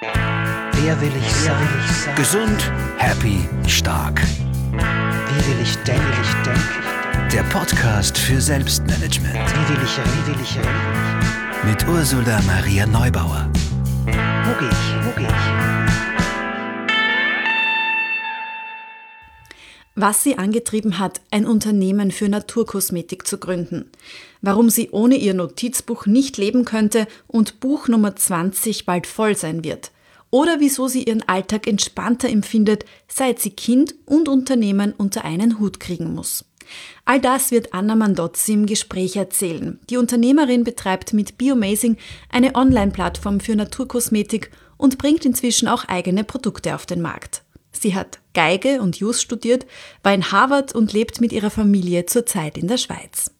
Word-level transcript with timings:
Wer 0.00 1.00
will 1.00 1.12
ich 1.18 1.32
sein? 1.32 1.68
Gesund, 2.16 2.72
happy, 2.98 3.48
stark. 3.66 4.20
Wie 4.20 5.46
will 5.48 5.62
ich 5.62 5.74
denken? 5.78 6.02
Wie 6.02 6.16
will 6.16 6.22
ich 6.22 6.32
denken? 6.44 7.30
Der 7.32 7.42
Podcast 7.44 8.18
für 8.18 8.40
Selbstmanagement 8.40 9.34
Wie 9.34 9.68
will 9.74 9.82
ich 9.82 9.98
reden? 9.98 10.10
Wie 10.12 10.26
will 10.32 10.40
ich 10.42 10.56
reden? 10.58 11.66
mit 11.66 11.88
Ursula 11.88 12.40
Maria 12.42 12.86
Neubauer. 12.86 13.50
Wo 14.04 14.58
gehe 14.58 14.68
ich? 14.68 15.06
Wo 15.06 15.10
gehe 15.18 15.26
ich? 15.26 15.86
Was 19.96 20.22
sie 20.22 20.36
angetrieben 20.36 20.98
hat, 20.98 21.22
ein 21.30 21.46
Unternehmen 21.46 22.10
für 22.10 22.28
Naturkosmetik 22.28 23.26
zu 23.26 23.38
gründen. 23.38 23.90
Warum 24.46 24.70
sie 24.70 24.90
ohne 24.92 25.16
ihr 25.16 25.34
Notizbuch 25.34 26.06
nicht 26.06 26.36
leben 26.36 26.64
könnte 26.64 27.08
und 27.26 27.58
Buch 27.58 27.88
Nummer 27.88 28.14
20 28.14 28.86
bald 28.86 29.08
voll 29.08 29.36
sein 29.36 29.64
wird. 29.64 29.90
Oder 30.30 30.60
wieso 30.60 30.86
sie 30.86 31.02
ihren 31.02 31.28
Alltag 31.28 31.66
entspannter 31.66 32.28
empfindet, 32.28 32.84
seit 33.08 33.40
sie 33.40 33.50
Kind 33.50 33.96
und 34.04 34.28
Unternehmen 34.28 34.94
unter 34.96 35.24
einen 35.24 35.58
Hut 35.58 35.80
kriegen 35.80 36.14
muss. 36.14 36.44
All 37.04 37.20
das 37.20 37.50
wird 37.50 37.74
Anna 37.74 37.96
Mandozzi 37.96 38.52
im 38.52 38.66
Gespräch 38.66 39.16
erzählen. 39.16 39.80
Die 39.90 39.96
Unternehmerin 39.96 40.62
betreibt 40.62 41.12
mit 41.12 41.38
Biomazing 41.38 41.96
eine 42.30 42.54
Online-Plattform 42.54 43.40
für 43.40 43.56
Naturkosmetik 43.56 44.52
und 44.76 44.96
bringt 44.96 45.24
inzwischen 45.24 45.66
auch 45.66 45.86
eigene 45.86 46.22
Produkte 46.22 46.76
auf 46.76 46.86
den 46.86 47.02
Markt. 47.02 47.42
Sie 47.72 47.96
hat 47.96 48.20
Geige 48.32 48.80
und 48.80 48.96
Jus 49.00 49.20
studiert, 49.20 49.66
war 50.04 50.14
in 50.14 50.30
Harvard 50.30 50.72
und 50.72 50.92
lebt 50.92 51.20
mit 51.20 51.32
ihrer 51.32 51.50
Familie 51.50 52.06
zurzeit 52.06 52.56
in 52.56 52.68
der 52.68 52.78
Schweiz. 52.78 53.32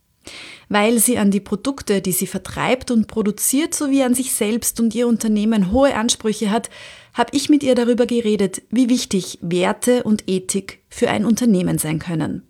Weil 0.68 0.98
sie 0.98 1.18
an 1.18 1.30
die 1.30 1.40
Produkte, 1.40 2.00
die 2.00 2.12
sie 2.12 2.26
vertreibt 2.26 2.90
und 2.90 3.06
produziert, 3.06 3.74
sowie 3.74 4.02
an 4.02 4.14
sich 4.14 4.32
selbst 4.32 4.80
und 4.80 4.94
ihr 4.94 5.06
Unternehmen 5.06 5.70
hohe 5.70 5.94
Ansprüche 5.94 6.50
hat, 6.50 6.70
habe 7.14 7.30
ich 7.36 7.48
mit 7.48 7.62
ihr 7.62 7.74
darüber 7.74 8.06
geredet, 8.06 8.62
wie 8.70 8.88
wichtig 8.88 9.38
Werte 9.42 10.02
und 10.02 10.24
Ethik 10.28 10.82
für 10.88 11.08
ein 11.08 11.24
Unternehmen 11.24 11.78
sein 11.78 11.98
können. 11.98 12.42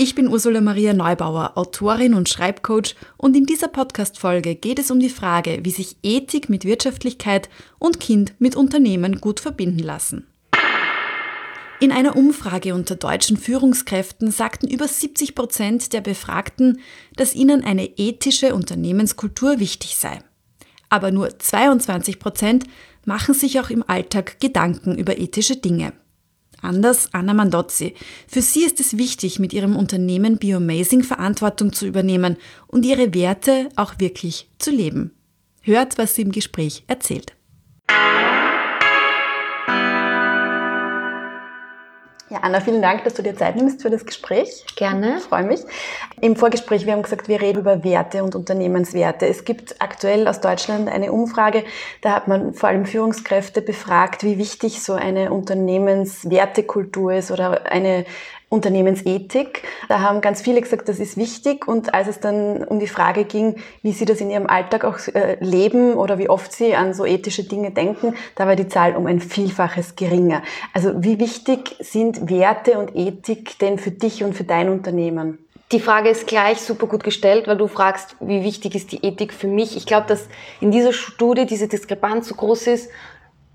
Ich 0.00 0.14
bin 0.14 0.28
Ursula 0.28 0.60
Maria 0.60 0.92
Neubauer, 0.92 1.58
Autorin 1.58 2.14
und 2.14 2.28
Schreibcoach 2.28 2.94
und 3.16 3.36
in 3.36 3.46
dieser 3.46 3.66
Podcast-Folge 3.66 4.54
geht 4.54 4.78
es 4.78 4.92
um 4.92 5.00
die 5.00 5.08
Frage, 5.08 5.58
wie 5.64 5.72
sich 5.72 5.96
Ethik 6.04 6.48
mit 6.48 6.64
Wirtschaftlichkeit 6.64 7.48
und 7.80 7.98
Kind 7.98 8.34
mit 8.38 8.54
Unternehmen 8.54 9.20
gut 9.20 9.40
verbinden 9.40 9.80
lassen. 9.80 10.28
In 11.80 11.92
einer 11.92 12.16
Umfrage 12.16 12.74
unter 12.74 12.96
deutschen 12.96 13.36
Führungskräften 13.36 14.32
sagten 14.32 14.66
über 14.66 14.88
70 14.88 15.36
Prozent 15.36 15.92
der 15.92 16.00
Befragten, 16.00 16.80
dass 17.14 17.36
ihnen 17.36 17.62
eine 17.62 17.86
ethische 17.98 18.52
Unternehmenskultur 18.52 19.60
wichtig 19.60 19.96
sei. 19.96 20.18
Aber 20.88 21.12
nur 21.12 21.38
22 21.38 22.18
Prozent 22.18 22.64
machen 23.04 23.32
sich 23.32 23.60
auch 23.60 23.70
im 23.70 23.84
Alltag 23.88 24.40
Gedanken 24.40 24.98
über 24.98 25.18
ethische 25.18 25.56
Dinge. 25.56 25.92
Anders 26.60 27.10
Anna 27.12 27.32
Mandozzi. 27.32 27.94
Für 28.26 28.42
sie 28.42 28.64
ist 28.64 28.80
es 28.80 28.98
wichtig, 28.98 29.38
mit 29.38 29.52
ihrem 29.52 29.76
Unternehmen 29.76 30.38
Biomazing 30.38 31.04
Verantwortung 31.04 31.72
zu 31.72 31.86
übernehmen 31.86 32.38
und 32.66 32.84
ihre 32.84 33.14
Werte 33.14 33.68
auch 33.76 33.94
wirklich 33.98 34.50
zu 34.58 34.72
leben. 34.72 35.12
Hört, 35.62 35.96
was 35.96 36.16
sie 36.16 36.22
im 36.22 36.32
Gespräch 36.32 36.82
erzählt. 36.88 37.36
Ja, 42.30 42.40
Anna, 42.42 42.60
vielen 42.60 42.82
Dank, 42.82 43.04
dass 43.04 43.14
du 43.14 43.22
dir 43.22 43.34
Zeit 43.34 43.56
nimmst 43.56 43.80
für 43.80 43.88
das 43.88 44.04
Gespräch. 44.04 44.66
Gerne. 44.76 45.16
Ich 45.16 45.24
freue 45.24 45.44
mich. 45.44 45.60
Im 46.20 46.36
Vorgespräch, 46.36 46.84
wir 46.84 46.92
haben 46.92 47.02
gesagt, 47.02 47.26
wir 47.26 47.40
reden 47.40 47.60
über 47.60 47.84
Werte 47.84 48.22
und 48.22 48.34
Unternehmenswerte. 48.34 49.26
Es 49.26 49.44
gibt 49.44 49.76
aktuell 49.80 50.28
aus 50.28 50.40
Deutschland 50.40 50.90
eine 50.90 51.10
Umfrage, 51.10 51.64
da 52.02 52.14
hat 52.14 52.28
man 52.28 52.52
vor 52.52 52.68
allem 52.68 52.84
Führungskräfte 52.84 53.62
befragt, 53.62 54.24
wie 54.24 54.36
wichtig 54.36 54.82
so 54.82 54.92
eine 54.92 55.32
Unternehmenswertekultur 55.32 57.14
ist 57.14 57.30
oder 57.30 57.70
eine 57.72 58.04
Unternehmensethik. 58.50 59.62
Da 59.88 60.00
haben 60.00 60.20
ganz 60.20 60.40
viele 60.40 60.60
gesagt, 60.60 60.88
das 60.88 60.98
ist 60.98 61.16
wichtig. 61.16 61.68
Und 61.68 61.92
als 61.92 62.08
es 62.08 62.20
dann 62.20 62.64
um 62.64 62.80
die 62.80 62.86
Frage 62.86 63.24
ging, 63.24 63.56
wie 63.82 63.92
sie 63.92 64.06
das 64.06 64.20
in 64.20 64.30
ihrem 64.30 64.46
Alltag 64.46 64.84
auch 64.84 64.98
äh, 65.14 65.36
leben 65.40 65.94
oder 65.94 66.18
wie 66.18 66.30
oft 66.30 66.52
sie 66.52 66.74
an 66.74 66.94
so 66.94 67.04
ethische 67.04 67.44
Dinge 67.44 67.70
denken, 67.70 68.14
da 68.36 68.46
war 68.46 68.56
die 68.56 68.68
Zahl 68.68 68.96
um 68.96 69.06
ein 69.06 69.20
Vielfaches 69.20 69.96
geringer. 69.96 70.42
Also 70.72 70.92
wie 71.02 71.18
wichtig 71.18 71.76
sind 71.80 72.30
Werte 72.30 72.78
und 72.78 72.96
Ethik 72.96 73.58
denn 73.58 73.78
für 73.78 73.90
dich 73.90 74.24
und 74.24 74.34
für 74.34 74.44
dein 74.44 74.70
Unternehmen? 74.70 75.38
Die 75.70 75.80
Frage 75.80 76.08
ist 76.08 76.26
gleich 76.26 76.62
super 76.62 76.86
gut 76.86 77.04
gestellt, 77.04 77.46
weil 77.46 77.58
du 77.58 77.66
fragst, 77.66 78.16
wie 78.20 78.42
wichtig 78.42 78.74
ist 78.74 78.90
die 78.90 79.04
Ethik 79.04 79.34
für 79.34 79.48
mich. 79.48 79.76
Ich 79.76 79.84
glaube, 79.84 80.06
dass 80.06 80.26
in 80.62 80.70
dieser 80.70 80.94
Studie 80.94 81.44
diese 81.44 81.68
Diskrepanz 81.68 82.28
so 82.28 82.34
groß 82.34 82.68
ist. 82.68 82.90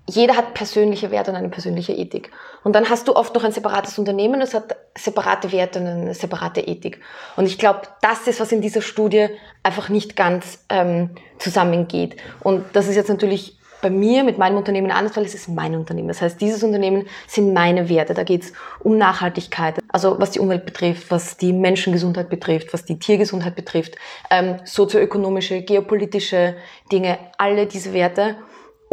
Jeder 0.06 0.36
hat 0.36 0.52
persönliche 0.52 1.10
Werte 1.10 1.30
und 1.30 1.36
eine 1.36 1.48
persönliche 1.48 1.92
Ethik. 1.92 2.30
Und 2.62 2.74
dann 2.74 2.90
hast 2.90 3.08
du 3.08 3.16
oft 3.16 3.34
noch 3.34 3.44
ein 3.44 3.52
separates 3.52 3.98
Unternehmen, 3.98 4.38
das 4.38 4.52
hat 4.52 4.76
separate 4.96 5.50
Werte 5.50 5.80
und 5.80 5.86
eine 5.86 6.14
separate 6.14 6.60
Ethik. 6.60 7.00
Und 7.36 7.46
ich 7.46 7.58
glaube, 7.58 7.82
das 8.02 8.26
ist, 8.26 8.38
was 8.38 8.52
in 8.52 8.60
dieser 8.60 8.82
Studie 8.82 9.28
einfach 9.62 9.88
nicht 9.88 10.14
ganz 10.14 10.64
ähm, 10.68 11.10
zusammengeht. 11.38 12.16
Und 12.40 12.64
das 12.74 12.86
ist 12.86 12.96
jetzt 12.96 13.08
natürlich 13.08 13.58
bei 13.84 13.90
mir 13.90 14.24
mit 14.24 14.38
meinem 14.38 14.56
Unternehmen 14.56 14.90
anders, 14.90 15.14
weil 15.14 15.26
es 15.26 15.34
ist 15.34 15.46
mein 15.46 15.74
Unternehmen. 15.74 16.08
Das 16.08 16.22
heißt, 16.22 16.40
dieses 16.40 16.62
Unternehmen 16.62 17.06
sind 17.26 17.52
meine 17.52 17.90
Werte. 17.90 18.14
Da 18.14 18.22
geht 18.22 18.44
es 18.44 18.52
um 18.80 18.96
Nachhaltigkeit, 18.96 19.78
also 19.88 20.18
was 20.18 20.30
die 20.30 20.40
Umwelt 20.40 20.64
betrifft, 20.64 21.10
was 21.10 21.36
die 21.36 21.52
Menschengesundheit 21.52 22.30
betrifft, 22.30 22.72
was 22.72 22.86
die 22.86 22.98
Tiergesundheit 22.98 23.54
betrifft, 23.54 23.96
ähm, 24.30 24.56
sozioökonomische, 24.64 25.60
geopolitische 25.60 26.56
Dinge, 26.90 27.18
alle 27.36 27.66
diese 27.66 27.92
Werte. 27.92 28.36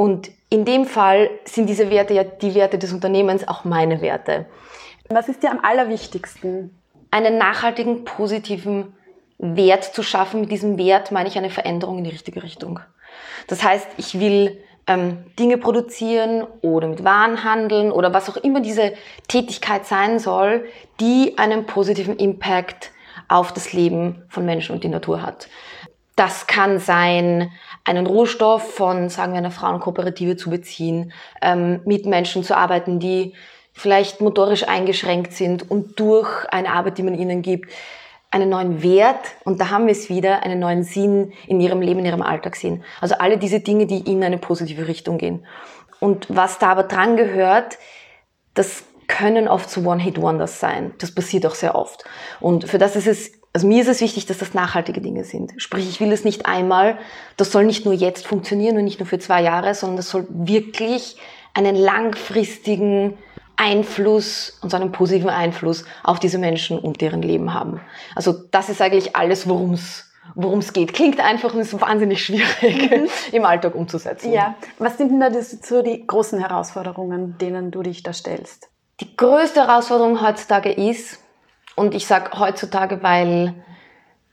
Und 0.02 0.32
in 0.50 0.66
dem 0.66 0.86
Fall 0.86 1.30
sind 1.46 1.70
diese 1.70 1.92
Werte 1.92 2.16
ja 2.16 2.24
die 2.24 2.56
Werte 2.56 2.80
des 2.80 2.92
Unternehmens 2.92 3.48
auch 3.48 3.66
meine 3.66 4.02
Werte. 4.02 4.48
Was 5.10 5.30
ist 5.30 5.44
dir 5.44 5.52
am 5.52 5.60
allerwichtigsten? 5.64 6.76
Einen 7.12 7.38
nachhaltigen, 7.38 8.04
positiven 8.04 8.96
Wert 9.38 9.84
zu 9.84 10.02
schaffen. 10.02 10.42
Mit 10.42 10.52
diesem 10.52 10.80
Wert 10.80 11.12
meine 11.12 11.30
ich 11.30 11.38
eine 11.38 11.52
Veränderung 11.52 12.00
in 12.00 12.06
die 12.06 12.10
richtige 12.10 12.42
Richtung. 12.42 12.80
Das 13.46 13.64
heißt, 13.64 13.90
ich 13.98 14.20
will 14.20 14.64
ähm, 14.88 15.24
Dinge 15.38 15.60
produzieren 15.60 16.48
oder 16.64 16.88
mit 16.88 17.04
Waren 17.04 17.44
handeln 17.44 17.92
oder 17.92 18.12
was 18.12 18.28
auch 18.28 18.38
immer 18.38 18.62
diese 18.62 18.94
Tätigkeit 19.28 19.86
sein 19.86 20.18
soll, 20.18 20.66
die 21.00 21.38
einen 21.38 21.68
positiven 21.68 22.18
Impact 22.18 22.90
auf 23.28 23.54
das 23.54 23.72
Leben 23.72 24.24
von 24.30 24.48
Menschen 24.48 24.74
und 24.74 24.84
die 24.84 24.90
Natur 24.90 25.22
hat. 25.22 25.48
Das 26.16 26.48
kann 26.48 26.80
sein, 26.80 27.52
einen 27.86 28.06
Rohstoff 28.06 28.76
von, 28.76 29.10
sagen 29.10 29.34
wir, 29.34 29.40
einer 29.40 29.52
Frauenkooperative 29.52 30.36
zu 30.36 30.50
beziehen, 30.50 31.14
ähm, 31.42 31.82
mit 31.86 32.06
Menschen 32.06 32.44
zu 32.44 32.56
arbeiten, 32.56 33.00
die 33.00 33.34
vielleicht 33.74 34.22
motorisch 34.22 34.68
eingeschränkt 34.68 35.34
sind 35.34 35.70
und 35.70 36.00
durch 36.00 36.46
eine 36.50 36.72
Arbeit, 36.72 36.98
die 36.98 37.04
man 37.04 37.16
ihnen 37.16 37.42
gibt, 37.42 37.72
einen 38.30 38.50
neuen 38.50 38.82
Wert, 38.82 39.20
und 39.44 39.60
da 39.60 39.70
haben 39.70 39.88
wir 39.88 39.92
es 39.92 40.10
wieder, 40.10 40.44
einen 40.44 40.60
neuen 40.60 40.84
Sinn 40.84 41.34
in 41.48 41.60
ihrem 41.60 41.82
Leben, 41.82 42.00
in 42.00 42.06
ihrem 42.06 42.22
Alltag 42.22 42.56
sehen. 42.56 42.84
Also 43.02 43.16
alle 43.16 43.38
diese 43.38 43.60
Dinge, 43.60 43.88
die 43.88 44.00
in 44.00 44.24
eine 44.24 44.38
positive 44.38 44.88
Richtung 44.88 45.18
gehen. 45.18 45.46
Und 46.00 46.28
was 46.30 46.58
da 46.58 46.72
aber 46.72 46.84
dran 46.84 47.18
gehört, 47.18 47.78
das 48.54 48.84
können 49.08 49.50
oft 49.50 49.70
so 49.70 49.82
One-Hit-Wonders 49.82 50.62
sein. 50.62 50.94
Das 51.00 51.14
passiert 51.14 51.46
auch 51.46 51.56
sehr 51.56 51.76
oft. 51.76 52.06
Und 52.40 52.70
für 52.70 52.78
das 52.78 52.96
ist 52.96 53.08
es, 53.08 53.34
also 53.54 53.68
mir 53.68 53.82
ist 53.82 53.90
es 53.90 54.02
wichtig, 54.02 54.26
dass 54.26 54.38
das 54.38 54.54
nachhaltige 54.54 55.02
Dinge 55.02 55.24
sind. 55.26 55.54
Sprich, 55.58 55.90
ich 55.90 56.00
will 56.00 56.12
es 56.12 56.24
nicht 56.24 56.46
einmal, 56.46 56.98
das 57.36 57.52
soll 57.52 57.66
nicht 57.66 57.86
nur 57.86 57.94
jetzt 57.94 58.26
funktionieren 58.26 58.78
und 58.78 58.86
nicht 58.86 59.00
nur 59.00 59.08
für 59.08 59.20
zwei 59.20 59.42
Jahre, 59.42 59.76
sondern 59.76 59.98
das 59.98 60.10
soll 60.10 60.26
wirklich 60.30 61.18
einen 61.54 61.76
langfristigen 61.76 63.18
Einfluss 63.58 64.58
und 64.62 64.70
so 64.70 64.78
einen 64.78 64.92
positiven 64.92 65.30
Einfluss 65.30 65.84
auf 66.04 66.20
diese 66.20 66.38
Menschen 66.38 66.80
und 66.80 67.02
deren 67.02 67.22
Leben 67.22 67.54
haben. 67.54 67.82
Also 68.16 68.34
das 68.52 68.70
ist 68.70 68.82
eigentlich 68.82 69.16
alles, 69.16 69.48
worum 69.48 69.74
es 69.74 70.08
worum 70.36 70.60
es 70.60 70.72
geht. 70.72 70.94
Klingt 70.94 71.20
einfach 71.20 71.54
und 71.54 71.60
ist 71.60 71.80
wahnsinnig 71.82 72.24
schwierig 72.24 72.92
mhm. 72.92 73.08
im 73.34 73.44
Alltag 73.44 73.76
umzusetzen. 73.76 74.32
Ja, 74.32 74.56
was 74.78 74.98
sind 74.98 75.10
denn 75.10 75.20
da 75.20 75.30
die, 75.30 75.42
so 75.42 75.82
die 75.82 76.06
großen 76.06 76.40
Herausforderungen, 76.40 77.38
denen 77.38 77.72
du 77.72 77.82
dich 77.84 78.04
da 78.04 78.14
stellst? 78.14 78.70
Die 79.02 79.18
größte 79.18 79.68
Herausforderung 79.68 80.22
heutzutage 80.22 80.72
ist, 80.72 81.20
und 81.76 81.94
ich 81.94 82.06
sage 82.06 82.40
heutzutage, 82.40 83.04
weil 83.04 83.54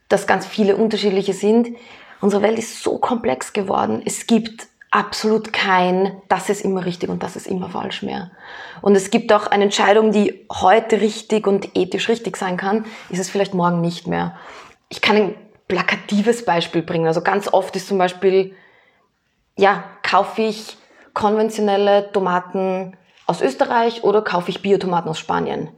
das 0.08 0.26
ganz 0.26 0.46
viele 0.46 0.76
unterschiedliche 0.76 1.32
sind, 1.32 1.76
unsere 2.20 2.42
Welt 2.42 2.58
ist 2.58 2.82
so 2.82 2.98
komplex 2.98 3.52
geworden. 3.52 4.02
Es 4.04 4.26
gibt 4.26 4.66
absolut 4.90 5.52
kein, 5.52 6.20
das 6.28 6.48
ist 6.48 6.64
immer 6.64 6.84
richtig 6.84 7.10
und 7.10 7.22
das 7.22 7.36
ist 7.36 7.46
immer 7.46 7.68
falsch 7.68 8.02
mehr. 8.02 8.30
Und 8.80 8.94
es 8.94 9.10
gibt 9.10 9.32
auch 9.32 9.46
eine 9.46 9.64
Entscheidung, 9.64 10.12
die 10.12 10.46
heute 10.50 11.00
richtig 11.00 11.46
und 11.46 11.76
ethisch 11.76 12.08
richtig 12.08 12.36
sein 12.36 12.56
kann, 12.56 12.86
ist 13.10 13.18
es 13.18 13.28
vielleicht 13.28 13.54
morgen 13.54 13.80
nicht 13.80 14.06
mehr. 14.06 14.36
Ich 14.88 15.00
kann 15.00 15.16
ein 15.16 15.34
plakatives 15.68 16.44
Beispiel 16.44 16.82
bringen. 16.82 17.06
Also 17.06 17.20
ganz 17.20 17.52
oft 17.52 17.76
ist 17.76 17.88
zum 17.88 17.98
Beispiel, 17.98 18.54
ja, 19.56 19.84
kaufe 20.02 20.42
ich 20.42 20.78
konventionelle 21.12 22.10
Tomaten 22.12 22.96
aus 23.26 23.42
Österreich 23.42 24.04
oder 24.04 24.22
kaufe 24.22 24.50
ich 24.50 24.62
Biotomaten 24.62 25.10
aus 25.10 25.18
Spanien? 25.18 25.68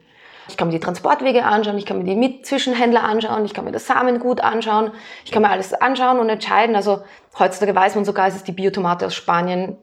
Ich 0.49 0.57
kann 0.57 0.69
mir 0.69 0.75
die 0.75 0.81
Transportwege 0.81 1.45
anschauen, 1.45 1.79
ich 1.79 1.87
kann 1.87 2.03
mir 2.03 2.05
die 2.05 2.43
Zwischenhändler 2.43 3.05
anschauen, 3.05 3.45
ich 3.45 3.55
kann 3.55 3.65
mir 3.65 3.73
das 3.73 3.87
Samengut 3.87 4.41
anschauen, 4.41 4.91
ich 5.25 5.33
kann 5.33 5.43
mir 5.43 5.51
alles 5.51 5.75
anschauen 5.75 6.19
und 6.19 6.29
entscheiden. 6.29 6.75
Also 6.75 7.03
heutzutage 7.39 7.75
weiß 7.75 7.95
man 7.95 8.05
sogar, 8.05 8.27
es 8.29 8.37
ist 8.37 8.49
die 8.49 8.53
Biotomate 8.53 9.07
aus 9.07 9.15
Spanien 9.15 9.77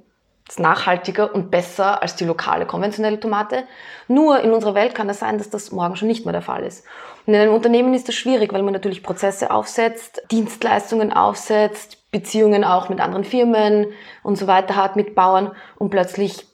ist 0.48 0.60
nachhaltiger 0.60 1.34
und 1.34 1.52
besser 1.52 2.02
als 2.02 2.16
die 2.16 2.26
lokale 2.26 2.66
konventionelle 2.66 3.20
Tomate. 3.20 3.64
Nur 4.08 4.40
in 4.40 4.52
unserer 4.52 4.76
Welt 4.76 4.96
kann 4.96 5.10
es 5.10 5.20
sein, 5.20 5.38
dass 5.38 5.50
das 5.50 5.72
morgen 5.72 5.96
schon 5.96 6.08
nicht 6.08 6.26
mehr 6.26 6.32
der 6.32 6.42
Fall 6.42 6.64
ist. 6.64 6.86
Und 7.26 7.34
in 7.34 7.40
einem 7.42 7.54
Unternehmen 7.54 7.94
ist 7.94 8.08
das 8.08 8.16
schwierig, 8.16 8.54
weil 8.54 8.64
man 8.64 8.74
natürlich 8.74 9.04
Prozesse 9.04 9.52
aufsetzt, 9.52 10.22
Dienstleistungen 10.32 11.12
aufsetzt, 11.12 12.10
Beziehungen 12.12 12.64
auch 12.64 12.88
mit 12.88 13.02
anderen 13.02 13.26
Firmen 13.26 13.88
und 14.24 14.38
so 14.38 14.48
weiter 14.48 14.76
hat, 14.76 14.96
mit 14.96 15.16
Bauern 15.16 15.52
und 15.78 15.90
plötzlich 15.90 16.48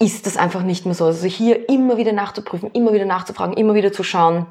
ist 0.00 0.26
das 0.26 0.36
einfach 0.36 0.62
nicht 0.62 0.84
mehr 0.84 0.94
so. 0.94 1.06
Also 1.06 1.26
hier 1.26 1.68
immer 1.68 1.96
wieder 1.96 2.12
nachzuprüfen, 2.12 2.70
immer 2.72 2.92
wieder 2.92 3.04
nachzufragen, 3.04 3.56
immer 3.56 3.74
wieder 3.74 3.92
zu 3.92 4.04
schauen, 4.04 4.46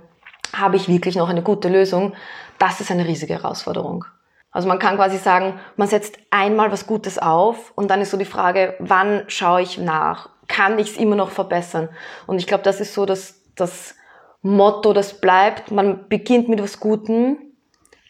habe 0.53 0.75
ich 0.75 0.88
wirklich 0.88 1.15
noch 1.15 1.29
eine 1.29 1.41
gute 1.41 1.69
Lösung, 1.69 2.13
das 2.59 2.81
ist 2.81 2.91
eine 2.91 3.05
riesige 3.05 3.33
Herausforderung. 3.33 4.05
Also 4.51 4.67
man 4.67 4.79
kann 4.79 4.95
quasi 4.95 5.17
sagen, 5.17 5.59
man 5.75 5.88
setzt 5.88 6.17
einmal 6.31 6.71
was 6.71 6.88
Gutes 6.88 7.19
auf 7.19 7.71
und 7.75 7.89
dann 7.89 8.01
ist 8.01 8.11
so 8.11 8.17
die 8.17 8.25
Frage, 8.25 8.75
wann 8.79 9.23
schaue 9.27 9.61
ich 9.61 9.77
nach? 9.77 10.29
Kann 10.47 10.79
ich 10.79 10.91
es 10.91 10.97
immer 10.97 11.15
noch 11.15 11.29
verbessern? 11.29 11.89
Und 12.25 12.39
ich 12.39 12.47
glaube, 12.47 12.63
das 12.63 12.79
ist 12.79 12.94
so 12.94 13.05
das, 13.05 13.41
das 13.55 13.95
Motto, 14.41 14.94
das 14.94 15.19
bleibt. 15.19 15.71
Man 15.71 16.07
beginnt 16.07 16.49
mit 16.49 16.61
was 16.61 16.79
Gutem 16.79 17.38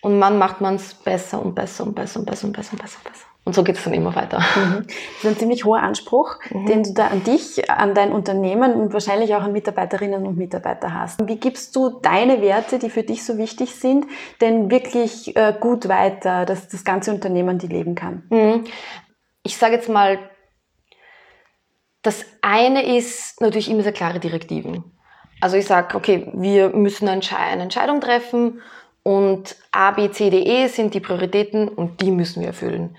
und 0.01 0.19
man 0.19 0.37
macht 0.37 0.61
man 0.61 0.75
es 0.75 0.93
besser 0.93 1.41
und 1.41 1.55
besser 1.55 1.83
und 1.83 1.95
besser 1.95 2.19
und 2.19 2.25
besser 2.25 2.47
und 2.47 2.53
besser 2.53 2.73
und 2.73 2.81
besser 2.81 2.99
und 3.03 3.11
besser. 3.11 3.26
Und 3.47 3.53
so 3.53 3.63
geht 3.63 3.77
es 3.77 3.83
dann 3.85 3.93
immer 3.93 4.13
weiter. 4.13 4.39
Mhm. 4.39 4.85
Das 4.87 5.23
ist 5.23 5.25
ein 5.25 5.37
ziemlich 5.37 5.63
hoher 5.63 5.81
Anspruch, 5.81 6.35
mhm. 6.49 6.65
den 6.65 6.83
du 6.83 6.93
da 6.93 7.07
an 7.07 7.23
dich, 7.23 7.71
an 7.71 7.93
dein 7.93 8.11
Unternehmen 8.11 8.73
und 8.73 8.91
wahrscheinlich 8.91 9.33
auch 9.35 9.41
an 9.41 9.53
Mitarbeiterinnen 9.53 10.27
und 10.27 10.37
Mitarbeiter 10.37 10.93
hast. 10.93 11.25
Wie 11.25 11.37
gibst 11.37 11.73
du 11.77 11.97
deine 12.01 12.41
Werte, 12.41 12.77
die 12.77 12.89
für 12.89 13.03
dich 13.03 13.23
so 13.23 13.37
wichtig 13.37 13.73
sind, 13.75 14.05
denn 14.41 14.69
wirklich 14.69 15.33
äh, 15.37 15.53
gut 15.57 15.87
weiter, 15.87 16.45
dass 16.45 16.67
das 16.67 16.83
ganze 16.83 17.13
Unternehmen 17.13 17.57
die 17.57 17.67
leben 17.67 17.95
kann? 17.95 18.23
Mhm. 18.29 18.65
Ich 19.43 19.55
sage 19.55 19.75
jetzt 19.75 19.87
mal, 19.87 20.19
das 22.01 22.25
eine 22.41 22.97
ist 22.97 23.39
natürlich 23.39 23.71
immer 23.71 23.83
sehr 23.83 23.93
klare 23.93 24.19
Direktiven. 24.19 24.83
Also 25.39 25.55
ich 25.55 25.67
sage, 25.67 25.95
okay, 25.95 26.29
wir 26.33 26.71
müssen 26.71 27.07
eine 27.07 27.21
Entscheidung 27.61 28.01
treffen 28.01 28.59
und 29.07 29.55
A, 29.71 29.91
B, 29.91 30.11
C, 30.11 30.29
D, 30.29 30.41
E 30.43 30.67
sind 30.67 30.93
die 30.93 30.99
Prioritäten 30.99 31.69
und 31.69 32.01
die 32.01 32.11
müssen 32.11 32.41
wir 32.41 32.49
erfüllen. 32.49 32.97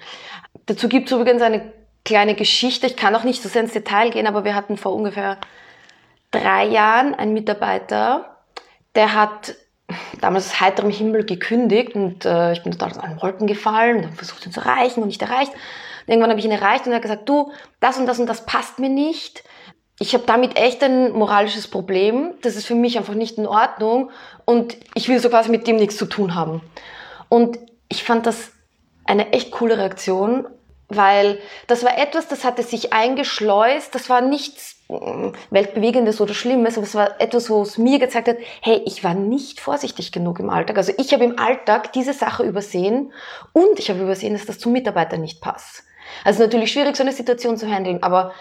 Dazu 0.69 0.89
gibt 0.89 1.11
es 1.11 1.17
übrigens 1.19 1.43
eine 1.43 1.73
kleine 2.05 2.35
Geschichte. 2.35 2.87
Ich 2.87 2.97
kann 2.97 3.17
auch 3.17 3.25
nicht 3.25 3.43
so 3.43 3.49
sehr 3.49 3.63
ins 3.63 3.73
Detail 3.73 4.11
gehen, 4.11 4.27
aber 4.27 4.45
wir 4.45 4.55
hatten 4.55 4.77
vor 4.77 4.95
ungefähr 4.95 5.39
drei 6.31 6.67
Jahren 6.67 7.15
einen 7.15 7.33
Mitarbeiter, 7.33 8.37
der 8.95 9.15
hat 9.15 9.57
damals 10.21 10.49
aus 10.49 10.61
heiterem 10.61 10.91
Himmel 10.91 11.25
gekündigt 11.25 11.95
und 11.95 12.27
äh, 12.27 12.53
ich 12.53 12.63
bin 12.63 12.73
total 12.73 12.91
aus 12.91 12.99
allen 12.99 13.23
Wolken 13.23 13.47
gefallen 13.47 13.97
und 13.97 14.05
habe 14.05 14.17
versucht 14.17 14.45
ihn 14.45 14.53
zu 14.53 14.61
erreichen 14.61 15.01
und 15.01 15.09
nicht 15.09 15.23
erreicht. 15.23 15.53
Und 15.53 16.09
irgendwann 16.09 16.31
habe 16.31 16.39
ich 16.39 16.45
ihn 16.45 16.53
erreicht 16.53 16.85
und 16.85 16.93
er 16.93 16.97
hat 16.97 17.03
gesagt, 17.03 17.27
du, 17.27 17.53
das 17.81 17.97
und 17.97 18.05
das 18.05 18.19
und 18.19 18.27
das 18.27 18.45
passt 18.45 18.79
mir 18.79 18.91
nicht. 18.91 19.45
Ich 19.99 20.13
habe 20.13 20.25
damit 20.27 20.59
echt 20.59 20.85
ein 20.85 21.13
moralisches 21.13 21.67
Problem. 21.69 22.35
Das 22.43 22.57
ist 22.57 22.67
für 22.67 22.75
mich 22.75 22.99
einfach 22.99 23.15
nicht 23.15 23.39
in 23.39 23.47
Ordnung 23.47 24.11
und 24.45 24.77
ich 24.95 25.09
will 25.09 25.19
so 25.19 25.31
quasi 25.31 25.51
mit 25.51 25.67
dem 25.67 25.77
nichts 25.77 25.97
zu 25.97 26.05
tun 26.05 26.35
haben. 26.35 26.61
Und 27.31 27.59
ich 27.89 28.05
fand 28.05 28.27
das 28.27 28.53
eine 29.07 29.33
echt 29.33 29.51
coole 29.51 29.79
Reaktion 29.79 30.47
weil 30.89 31.39
das 31.67 31.85
war 31.85 31.99
etwas, 31.99 32.29
das 32.29 32.45
hatte 32.45 32.63
sich 32.63 32.93
eingeschleust, 32.93 33.95
das 33.95 34.09
war 34.09 34.21
nichts 34.21 34.77
mm, 34.89 35.29
weltbewegendes 35.51 36.21
oder 36.21 36.35
Schlimmes, 36.35 36.77
aber 36.77 36.87
es 36.87 36.95
war 36.95 37.21
etwas, 37.21 37.51
wo 37.51 37.63
es 37.63 37.77
mir 37.79 37.99
gezeigt 37.99 38.29
hat, 38.29 38.37
hey, 38.63 38.83
ich 38.87 39.05
war 39.05 39.15
nicht 39.15 39.61
vorsichtig 39.61 40.13
genug 40.13 40.41
im 40.41 40.51
Alltag. 40.51 40.79
Also 40.79 40.93
ich 40.97 41.13
habe 41.13 41.25
im 41.25 41.39
Alltag 41.39 41.93
diese 41.93 42.15
Sache 42.15 42.45
übersehen 42.45 43.13
und 43.53 43.79
ich 43.79 43.91
habe 43.91 44.01
übersehen, 44.01 44.33
dass 44.33 44.47
das 44.47 44.59
zum 44.59 44.73
Mitarbeiter 44.73 45.19
nicht 45.19 45.41
passt. 45.41 45.85
Also 46.25 46.43
natürlich 46.43 46.73
schwierig, 46.73 46.97
so 46.97 47.03
eine 47.03 47.13
Situation 47.13 47.59
zu 47.59 47.71
handeln, 47.71 48.03
aber 48.03 48.33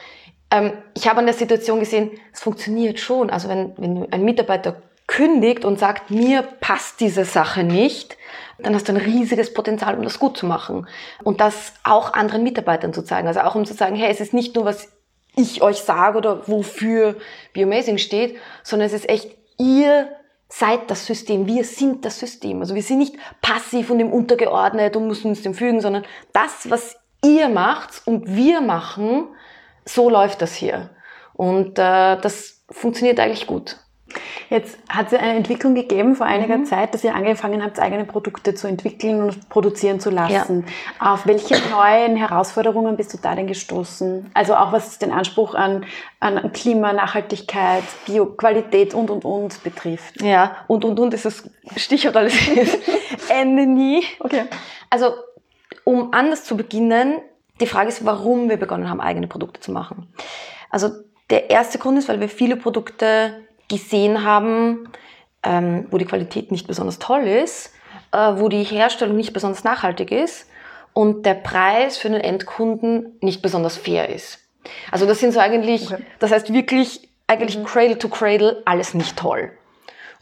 ähm, 0.49 0.71
ich 0.95 1.07
habe 1.07 1.19
an 1.19 1.25
der 1.25 1.35
Situation 1.35 1.79
gesehen, 1.79 2.11
es 2.31 2.41
funktioniert 2.41 2.99
schon. 2.99 3.29
Also 3.29 3.49
wenn, 3.49 3.73
wenn 3.77 4.11
ein 4.13 4.23
Mitarbeiter 4.23 4.81
kündigt 5.07 5.65
und 5.65 5.79
sagt, 5.79 6.11
mir 6.11 6.41
passt 6.41 6.99
diese 6.99 7.25
Sache 7.25 7.63
nicht, 7.63 8.17
dann 8.59 8.75
hast 8.75 8.87
du 8.87 8.93
ein 8.93 8.97
riesiges 8.97 9.53
Potenzial, 9.53 9.95
um 9.95 10.03
das 10.03 10.19
gut 10.19 10.37
zu 10.37 10.45
machen. 10.45 10.87
Und 11.23 11.39
das 11.39 11.73
auch 11.83 12.13
anderen 12.13 12.43
Mitarbeitern 12.43 12.93
zu 12.93 13.03
zeigen. 13.03 13.27
Also 13.27 13.41
auch 13.41 13.55
um 13.55 13.65
zu 13.65 13.73
sagen, 13.73 13.95
hey, 13.95 14.11
es 14.11 14.19
ist 14.19 14.33
nicht 14.33 14.55
nur, 14.55 14.65
was 14.65 14.89
ich 15.35 15.61
euch 15.61 15.77
sage 15.77 16.17
oder 16.17 16.47
wofür 16.47 17.15
Biomazing 17.53 17.99
steht, 17.99 18.37
sondern 18.63 18.87
es 18.87 18.93
ist 18.93 19.07
echt, 19.07 19.35
ihr 19.57 20.09
seid 20.49 20.89
das 20.89 21.05
System, 21.05 21.45
wir 21.45 21.63
sind 21.63 22.05
das 22.05 22.19
System. 22.19 22.61
Also 22.61 22.73
wir 22.73 22.81
sind 22.81 22.99
nicht 22.99 23.15
passiv 23.41 23.89
und 23.89 23.99
im 23.99 24.11
Untergeordnet 24.11 24.95
und 24.95 25.07
müssen 25.07 25.27
uns 25.27 25.41
dem 25.43 25.53
fügen, 25.53 25.81
sondern 25.81 26.05
das, 26.33 26.69
was 26.69 26.97
ihr 27.23 27.49
macht 27.49 28.01
und 28.05 28.35
wir 28.35 28.61
machen, 28.61 29.27
so 29.85 30.09
läuft 30.09 30.41
das 30.41 30.55
hier. 30.55 30.89
Und 31.33 31.77
äh, 31.77 32.17
das 32.19 32.63
funktioniert 32.71 33.19
eigentlich 33.19 33.45
gut. 33.45 33.77
Jetzt 34.49 34.77
hat 34.87 35.07
es 35.07 35.11
ja 35.11 35.19
eine 35.19 35.35
Entwicklung 35.35 35.75
gegeben 35.75 36.15
vor 36.15 36.25
einiger 36.25 36.57
mhm. 36.57 36.65
Zeit, 36.65 36.93
dass 36.93 37.03
ihr 37.03 37.13
angefangen 37.13 37.63
habt, 37.63 37.79
eigene 37.79 38.05
Produkte 38.05 38.55
zu 38.55 38.67
entwickeln 38.67 39.21
und 39.21 39.49
produzieren 39.49 39.99
zu 39.99 40.09
lassen. 40.09 40.65
Ja. 40.99 41.13
Auf 41.13 41.25
welche 41.25 41.55
neuen 41.69 42.15
Herausforderungen 42.15 42.95
bist 42.95 43.13
du 43.13 43.17
da 43.17 43.35
denn 43.35 43.47
gestoßen? 43.47 44.31
Also 44.33 44.55
auch 44.55 44.71
was 44.71 44.99
den 44.99 45.11
Anspruch 45.11 45.53
an, 45.53 45.85
an 46.19 46.51
Klima, 46.53 46.93
Nachhaltigkeit, 46.93 47.83
Bioqualität 48.05 48.93
und, 48.93 49.09
und, 49.09 49.25
und 49.25 49.63
betrifft. 49.63 50.21
Ja, 50.21 50.57
und, 50.67 50.85
und, 50.85 50.99
und 50.99 51.13
ist 51.13 51.25
das 51.25 51.43
Stichwort 51.75 52.15
alles. 52.15 52.33
Ende 53.29 53.65
nie. 53.65 54.03
Okay. 54.19 54.45
Also, 54.89 55.13
um 55.83 56.13
anders 56.13 56.45
zu 56.45 56.55
beginnen, 56.55 57.17
die 57.59 57.67
Frage 57.67 57.89
ist, 57.89 58.05
warum 58.05 58.49
wir 58.49 58.57
begonnen 58.57 58.89
haben, 58.89 59.01
eigene 59.01 59.27
Produkte 59.27 59.59
zu 59.59 59.71
machen. 59.71 60.07
Also, 60.69 60.91
der 61.29 61.49
erste 61.49 61.77
Grund 61.77 61.97
ist, 61.97 62.07
weil 62.07 62.21
wir 62.21 62.29
viele 62.29 62.55
Produkte 62.55 63.46
gesehen 63.67 64.23
haben, 64.23 64.89
ähm, 65.43 65.87
wo 65.91 65.97
die 65.97 66.05
Qualität 66.05 66.51
nicht 66.51 66.67
besonders 66.67 66.99
toll 66.99 67.23
ist, 67.27 67.73
äh, 68.11 68.33
wo 68.35 68.49
die 68.49 68.63
Herstellung 68.63 69.15
nicht 69.15 69.33
besonders 69.33 69.63
nachhaltig 69.63 70.11
ist 70.11 70.49
und 70.93 71.25
der 71.25 71.35
Preis 71.35 71.97
für 71.97 72.09
den 72.09 72.21
Endkunden 72.21 73.17
nicht 73.21 73.41
besonders 73.41 73.77
fair 73.77 74.09
ist. 74.09 74.39
Also 74.91 75.05
das 75.05 75.19
sind 75.19 75.33
so 75.33 75.39
eigentlich, 75.39 75.91
okay. 75.91 76.03
das 76.19 76.31
heißt 76.31 76.51
wirklich 76.53 77.09
eigentlich 77.27 77.57
mhm. 77.57 77.65
Cradle 77.65 77.97
to 77.97 78.09
Cradle 78.09 78.61
alles 78.65 78.93
nicht 78.93 79.17
toll. 79.17 79.51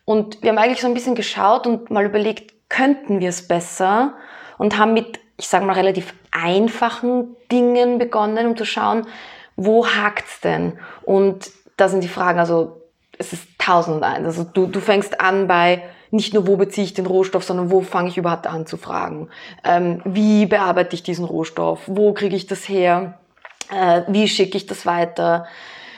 Und 0.04 0.42
wir 0.44 0.50
haben 0.50 0.58
eigentlich 0.58 0.82
so 0.82 0.88
ein 0.88 0.94
bisschen 0.94 1.16
geschaut 1.16 1.66
und 1.66 1.90
mal 1.90 2.06
überlegt, 2.06 2.54
könnten 2.70 3.20
wir 3.20 3.30
es 3.30 3.48
besser 3.48 4.14
und 4.58 4.78
haben 4.78 4.94
mit, 4.94 5.20
ich 5.38 5.48
sage 5.48 5.66
mal, 5.66 5.74
relativ 5.74 6.14
einfachen 6.32 7.36
Dingen 7.52 7.98
begonnen, 7.98 8.48
um 8.48 8.58
zu 8.58 8.66
schauen, 8.66 9.08
wo 9.56 9.88
hakt's 9.88 10.42
denn? 10.42 10.78
Und 11.04 11.52
da 11.78 11.88
sind 11.88 12.04
die 12.04 12.10
Fragen, 12.10 12.40
also 12.40 12.82
es 13.18 13.34
ist 13.34 13.48
tausend 13.58 13.98
und 13.98 14.04
eins. 14.04 14.26
Also 14.26 14.44
du, 14.44 14.68
du 14.68 14.80
fängst 14.80 15.20
an 15.22 15.48
bei 15.48 15.84
nicht 16.12 16.34
nur, 16.34 16.48
wo 16.48 16.56
beziehe 16.56 16.86
ich 16.86 16.94
den 16.94 17.06
Rohstoff, 17.06 17.44
sondern 17.44 17.72
wo 17.72 17.82
fange 17.82 18.10
ich 18.10 18.18
überhaupt 18.18 18.48
an 18.48 18.66
zu 18.66 18.78
fragen. 18.78 19.30
Ähm, 19.64 20.02
wie 20.06 20.46
bearbeite 20.46 20.96
ich 20.96 21.04
diesen 21.04 21.26
Rohstoff? 21.26 21.82
Wo 21.88 22.14
kriege 22.14 22.36
ich 22.36 22.48
das 22.48 22.70
her? 22.70 23.20
Äh, 23.72 24.04
wie 24.08 24.28
schicke 24.28 24.58
ich 24.58 24.66
das 24.66 24.86
weiter? 24.86 25.48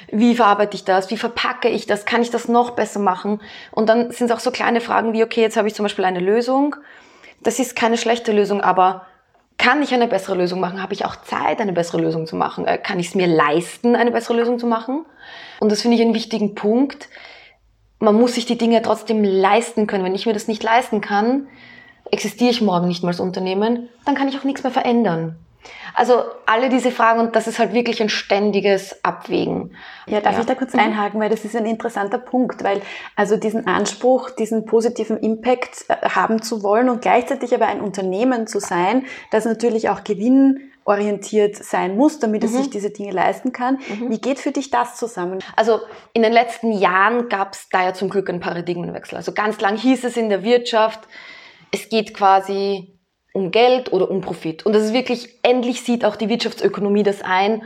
Wie 0.09 0.35
verarbeite 0.35 0.75
ich 0.75 0.85
das? 0.85 1.11
Wie 1.11 1.17
verpacke 1.17 1.67
ich 1.67 1.85
das? 1.85 2.05
Kann 2.05 2.21
ich 2.21 2.31
das 2.31 2.47
noch 2.47 2.71
besser 2.71 2.99
machen? 2.99 3.41
Und 3.71 3.89
dann 3.89 4.11
sind 4.11 4.31
es 4.31 4.35
auch 4.35 4.39
so 4.39 4.51
kleine 4.51 4.81
Fragen 4.81 5.13
wie, 5.13 5.23
okay, 5.23 5.41
jetzt 5.41 5.57
habe 5.57 5.67
ich 5.67 5.75
zum 5.75 5.83
Beispiel 5.83 6.05
eine 6.05 6.19
Lösung. 6.19 6.75
Das 7.41 7.59
ist 7.59 7.75
keine 7.75 7.97
schlechte 7.97 8.31
Lösung, 8.31 8.61
aber 8.61 9.05
kann 9.57 9.81
ich 9.81 9.93
eine 9.93 10.07
bessere 10.07 10.35
Lösung 10.35 10.59
machen? 10.59 10.81
Habe 10.81 10.93
ich 10.93 11.05
auch 11.05 11.15
Zeit, 11.17 11.59
eine 11.59 11.73
bessere 11.73 11.99
Lösung 11.99 12.27
zu 12.27 12.35
machen? 12.35 12.65
Äh, 12.65 12.77
kann 12.77 12.99
ich 12.99 13.07
es 13.07 13.15
mir 13.15 13.27
leisten, 13.27 13.95
eine 13.95 14.11
bessere 14.11 14.37
Lösung 14.37 14.59
zu 14.59 14.67
machen? 14.67 15.05
Und 15.59 15.71
das 15.71 15.81
finde 15.81 15.97
ich 15.97 16.03
einen 16.03 16.13
wichtigen 16.13 16.55
Punkt. 16.55 17.09
Man 17.99 18.15
muss 18.15 18.35
sich 18.35 18.45
die 18.45 18.57
Dinge 18.57 18.81
trotzdem 18.81 19.23
leisten 19.23 19.87
können. 19.87 20.03
Wenn 20.03 20.15
ich 20.15 20.25
mir 20.25 20.33
das 20.33 20.47
nicht 20.47 20.61
leisten 20.61 21.01
kann, 21.01 21.47
existiere 22.11 22.51
ich 22.51 22.61
morgen 22.61 22.87
nicht 22.87 23.01
mehr 23.01 23.09
als 23.09 23.19
Unternehmen, 23.19 23.89
dann 24.05 24.15
kann 24.15 24.27
ich 24.27 24.37
auch 24.37 24.43
nichts 24.43 24.63
mehr 24.63 24.71
verändern. 24.71 25.35
Also 25.93 26.23
alle 26.45 26.69
diese 26.69 26.91
Fragen 26.91 27.19
und 27.19 27.35
das 27.35 27.47
ist 27.47 27.57
halt 27.57 27.73
wirklich 27.73 28.01
ein 28.01 28.09
ständiges 28.09 29.03
Abwägen. 29.03 29.75
Ja, 30.05 30.21
darf 30.21 30.35
ja. 30.35 30.41
ich 30.41 30.45
da 30.45 30.53
kurz 30.53 30.75
einhaken, 30.75 31.19
weil 31.19 31.29
das 31.29 31.43
ist 31.43 31.55
ein 31.55 31.65
interessanter 31.65 32.19
Punkt, 32.19 32.63
weil 32.63 32.81
also 33.15 33.35
diesen 33.35 33.65
Anspruch, 33.65 34.29
diesen 34.29 34.65
positiven 34.65 35.17
Impact 35.17 35.85
äh, 35.87 36.09
haben 36.09 36.41
zu 36.41 36.61
wollen 36.61 36.89
und 36.89 37.01
gleichzeitig 37.01 37.53
aber 37.53 37.65
ein 37.67 37.81
Unternehmen 37.81 38.45
zu 38.45 38.59
sein, 38.59 39.05
das 39.31 39.45
natürlich 39.45 39.89
auch 39.89 40.03
gewinnorientiert 40.03 41.55
sein 41.55 41.97
muss, 41.97 42.19
damit 42.19 42.43
es 42.43 42.51
mhm. 42.51 42.57
sich 42.57 42.69
diese 42.69 42.91
Dinge 42.91 43.11
leisten 43.11 43.51
kann. 43.51 43.79
Mhm. 43.87 44.11
Wie 44.11 44.21
geht 44.21 44.39
für 44.39 44.51
dich 44.51 44.69
das 44.69 44.97
zusammen? 44.97 45.39
Also 45.55 45.79
in 46.13 46.21
den 46.21 46.31
letzten 46.31 46.73
Jahren 46.73 47.27
gab 47.27 47.53
es 47.53 47.69
da 47.69 47.83
ja 47.83 47.93
zum 47.93 48.09
Glück 48.09 48.29
einen 48.29 48.39
Paradigmenwechsel. 48.39 49.17
Also 49.17 49.31
ganz 49.31 49.59
lang 49.61 49.77
hieß 49.77 50.03
es 50.03 50.15
in 50.15 50.29
der 50.29 50.43
Wirtschaft, 50.43 50.99
es 51.71 51.89
geht 51.89 52.13
quasi 52.13 52.96
um 53.37 53.51
Geld 53.51 53.93
oder 53.93 54.09
um 54.09 54.21
Profit. 54.21 54.65
Und 54.65 54.73
das 54.73 54.83
ist 54.83 54.93
wirklich, 54.93 55.29
endlich 55.43 55.83
sieht 55.83 56.03
auch 56.03 56.15
die 56.15 56.27
Wirtschaftsökonomie 56.27 57.03
das 57.03 57.21
ein. 57.21 57.63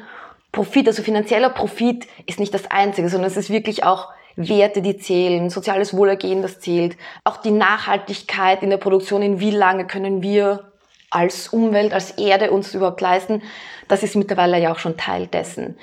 Profit, 0.51 0.88
also 0.88 1.01
finanzieller 1.01 1.50
Profit 1.50 2.08
ist 2.25 2.40
nicht 2.40 2.54
das 2.54 2.70
Einzige, 2.70 3.08
sondern 3.08 3.32
es 3.32 3.38
ist 3.38 3.50
wirklich 3.50 3.86
auch 3.86 4.10
Werte, 4.36 4.82
die 4.82 4.98
zählen, 4.98 5.50
soziales 5.50 5.96
Wohlergehen, 5.96 6.42
das 6.42 6.60
zählt, 6.60 6.98
auch 7.24 7.38
die 7.38 7.51
Nachhaltigkeit 7.51 8.62
in 8.63 8.70
der 8.70 8.78
Produktion, 8.78 9.22
in 9.22 9.40
wie 9.40 9.51
lange 9.51 9.88
können 9.88 10.22
wir 10.22 10.72
als 11.10 11.50
Umwelt, 11.50 11.94
als 11.94 12.12
Erde 12.12 12.51
uns 12.51 12.74
überhaupt 12.74 13.01
leisten, 13.01 13.42
das 13.88 14.04
ist 14.04 14.16
mittlerweile 14.16 14.60
ja 14.60 14.72
auch 14.72 14.80
schon 14.80 14.98
Teil 14.98 15.28
dessen. 15.28 15.78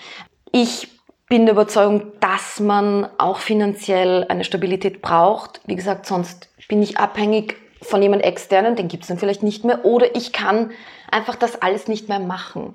Ich 0.52 0.88
bin 1.28 1.44
der 1.44 1.52
Überzeugung, 1.52 2.12
dass 2.20 2.60
man 2.60 3.08
auch 3.18 3.38
finanziell 3.38 4.24
eine 4.28 4.44
Stabilität 4.44 5.02
braucht. 5.02 5.60
Wie 5.66 5.76
gesagt, 5.76 6.06
sonst 6.06 6.48
bin 6.68 6.82
ich 6.82 6.98
abhängig 6.98 7.56
von 7.82 8.02
jemand 8.02 8.24
externen, 8.24 8.76
den 8.76 8.88
gibt 8.88 9.04
es 9.04 9.08
dann 9.08 9.18
vielleicht 9.18 9.42
nicht 9.42 9.64
mehr, 9.64 9.84
oder 9.84 10.14
ich 10.16 10.32
kann 10.32 10.70
einfach 11.10 11.36
das 11.36 11.62
alles 11.62 11.88
nicht 11.88 12.08
mehr 12.08 12.18
machen. 12.18 12.74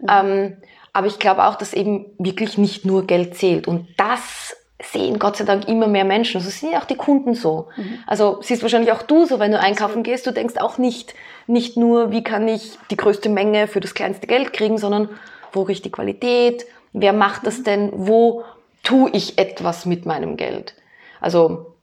Mhm. 0.00 0.08
Ähm, 0.08 0.56
aber 0.92 1.06
ich 1.06 1.18
glaube 1.18 1.44
auch, 1.44 1.54
dass 1.54 1.72
eben 1.72 2.06
wirklich 2.18 2.58
nicht 2.58 2.84
nur 2.84 3.06
Geld 3.06 3.36
zählt. 3.36 3.66
Und 3.66 3.88
das 3.96 4.56
sehen 4.82 5.18
Gott 5.18 5.36
sei 5.36 5.44
Dank 5.44 5.68
immer 5.68 5.86
mehr 5.86 6.04
Menschen. 6.04 6.38
Also 6.38 6.50
sind 6.50 6.72
ja 6.72 6.80
auch 6.80 6.84
die 6.84 6.96
Kunden 6.96 7.34
so. 7.34 7.68
Mhm. 7.76 7.98
Also 8.06 8.38
siehst 8.42 8.62
wahrscheinlich 8.62 8.92
auch 8.92 9.02
du 9.02 9.24
so, 9.24 9.38
wenn 9.38 9.52
du 9.52 9.58
einkaufen 9.58 10.02
gehst, 10.02 10.26
du 10.26 10.32
denkst 10.32 10.56
auch 10.58 10.78
nicht, 10.78 11.14
nicht 11.46 11.76
nur, 11.76 12.10
wie 12.10 12.22
kann 12.22 12.46
ich 12.48 12.78
die 12.90 12.96
größte 12.96 13.28
Menge 13.28 13.68
für 13.68 13.80
das 13.80 13.94
kleinste 13.94 14.26
Geld 14.26 14.52
kriegen, 14.52 14.78
sondern 14.78 15.08
wo 15.52 15.62
riecht 15.62 15.84
die 15.84 15.92
Qualität, 15.92 16.66
wer 16.92 17.12
macht 17.12 17.46
das 17.46 17.62
denn, 17.62 17.90
wo 17.94 18.44
tue 18.82 19.10
ich 19.12 19.38
etwas 19.38 19.86
mit 19.86 20.06
meinem 20.06 20.36
Geld. 20.36 20.74
Also, 21.20 21.74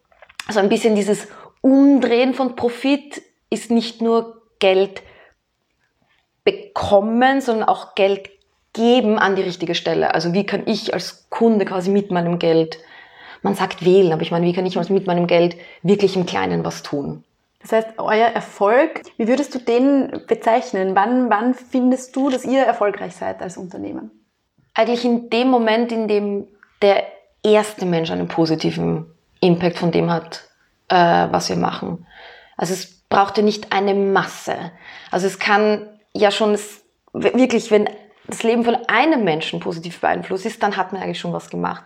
also 0.48 0.60
ein 0.60 0.70
bisschen 0.70 0.96
dieses 0.96 1.28
Umdrehen 1.62 2.34
von 2.34 2.56
Profit 2.56 3.22
ist 3.50 3.72
nicht 3.72 4.02
nur 4.02 4.42
Geld 4.60 5.02
bekommen, 6.44 7.42
sondern 7.42 7.68
auch 7.68 7.96
Geld 7.96 8.30
geben 8.74 9.20
an 9.20 9.36
die 9.36 9.42
richtige 9.42 9.76
Stelle. 9.76 10.14
Also 10.14 10.34
wie 10.34 10.46
kann 10.46 10.64
ich 10.66 10.94
als 10.94 11.30
Kunde 11.30 11.66
quasi 11.66 11.90
mit 11.90 12.12
meinem 12.12 12.40
Geld, 12.40 12.80
man 13.42 13.56
sagt 13.56 13.84
wählen, 13.84 14.14
aber 14.14 14.22
ich 14.22 14.32
meine, 14.32 14.46
wie 14.46 14.54
kann 14.54 14.66
ich 14.66 14.76
mit 14.90 15.08
meinem 15.08 15.28
Geld 15.28 15.56
wirklich 15.82 16.16
im 16.16 16.26
Kleinen 16.26 16.64
was 16.64 16.84
tun? 16.84 17.24
Das 17.62 17.74
heißt, 17.74 17.88
euer 17.98 18.28
Erfolg, 18.28 19.02
wie 19.18 19.28
würdest 19.28 19.54
du 19.54 19.60
den 19.60 20.24
bezeichnen? 20.28 20.96
Wann, 20.96 21.30
wann 21.30 21.54
findest 21.54 22.16
du, 22.16 22.30
dass 22.30 22.46
ihr 22.46 22.62
erfolgreich 22.62 23.16
seid 23.16 23.42
als 23.42 23.58
Unternehmen? 23.58 24.12
Eigentlich 24.74 25.04
in 25.04 25.30
dem 25.30 25.50
Moment, 25.50 25.92
in 25.92 26.08
dem 26.08 26.48
der 26.82 27.04
erste 27.44 27.86
Mensch 27.86 28.12
einen 28.12 28.30
positiven 28.30 29.08
Impact 29.42 29.78
von 29.78 29.92
dem 29.92 30.10
hat, 30.10 30.49
äh, 30.90 31.28
was 31.32 31.50
wir 31.50 31.56
machen. 31.56 32.06
Also 32.58 32.74
es 32.74 33.04
braucht 33.10 33.38
ja 33.38 33.44
nicht 33.44 33.72
eine 33.72 33.94
Masse. 33.94 34.72
Also 35.12 35.28
es 35.28 35.40
kann 35.40 35.88
ja 36.14 36.32
schon 36.32 36.54
es, 36.54 36.84
wirklich, 37.14 37.72
wenn 37.72 37.90
das 38.28 38.44
Leben 38.44 38.64
von 38.64 38.76
einem 38.88 39.24
Menschen 39.24 39.60
positiv 39.60 40.00
beeinflusst 40.02 40.46
ist, 40.46 40.62
dann 40.62 40.78
hat 40.78 40.94
man 40.94 41.02
eigentlich 41.02 41.20
schon 41.20 41.34
was 41.34 41.50
gemacht. 41.50 41.84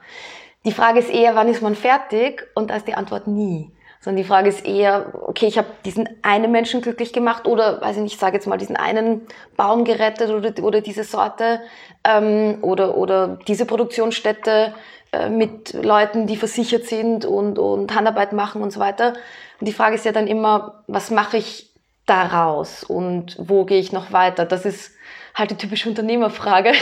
Die 0.66 0.72
Frage 0.72 1.00
ist 1.00 1.10
eher, 1.10 1.36
wann 1.36 1.48
ist 1.48 1.62
man 1.62 1.76
fertig? 1.76 2.48
Und 2.56 2.70
da 2.70 2.76
ist 2.76 2.88
die 2.88 2.96
Antwort 2.96 3.28
nie. 3.28 3.72
Sondern 4.00 4.22
die 4.22 4.28
Frage 4.28 4.50
ist 4.50 4.66
eher, 4.66 5.14
okay, 5.28 5.48
ich 5.48 5.58
habe 5.58 5.68
diesen 5.86 6.10
einen 6.24 6.52
Menschen 6.52 6.82
glücklich 6.82 7.14
gemacht 7.14 7.48
oder, 7.48 7.82
weiß 7.82 7.96
ich 7.98 8.04
nicht, 8.04 8.14
ich 8.16 8.20
sage 8.20 8.36
jetzt 8.36 8.48
mal, 8.48 8.58
diesen 8.58 8.76
einen 8.76 9.22
Baum 9.56 9.86
gerettet 9.86 10.30
oder, 10.30 10.52
oder 10.62 10.82
diese 10.82 11.06
Sorte 11.06 11.62
ähm, 12.04 12.58
oder, 12.62 12.98
oder 12.98 13.40
diese 13.48 13.66
Produktionsstätte 13.66 14.74
mit 15.29 15.74
Leuten, 15.74 16.27
die 16.27 16.38
versichert 16.38 16.86
sind 16.86 17.25
und, 17.25 17.60
und 17.60 17.93
Handarbeit 17.96 18.34
machen 18.34 18.62
und 18.62 18.72
so 18.72 18.79
weiter. 18.79 19.13
Und 19.60 19.67
die 19.67 19.74
Frage 19.74 19.96
ist 19.96 20.05
ja 20.05 20.12
dann 20.12 20.27
immer, 20.27 20.84
was 20.88 21.12
mache 21.12 21.38
ich 21.38 21.70
daraus 22.05 22.84
und 22.84 23.38
wo 23.39 23.65
gehe 23.65 23.79
ich 23.79 23.91
noch 23.91 24.12
weiter? 24.12 24.46
Das 24.46 24.65
ist 24.65 24.91
halt 25.36 25.51
die 25.51 25.58
typische 25.58 25.89
Unternehmerfrage. 25.89 26.74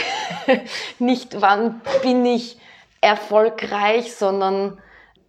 Nicht, 0.98 1.40
wann 1.40 1.80
bin 2.02 2.24
ich 2.26 2.58
erfolgreich, 3.00 4.14
sondern 4.14 4.78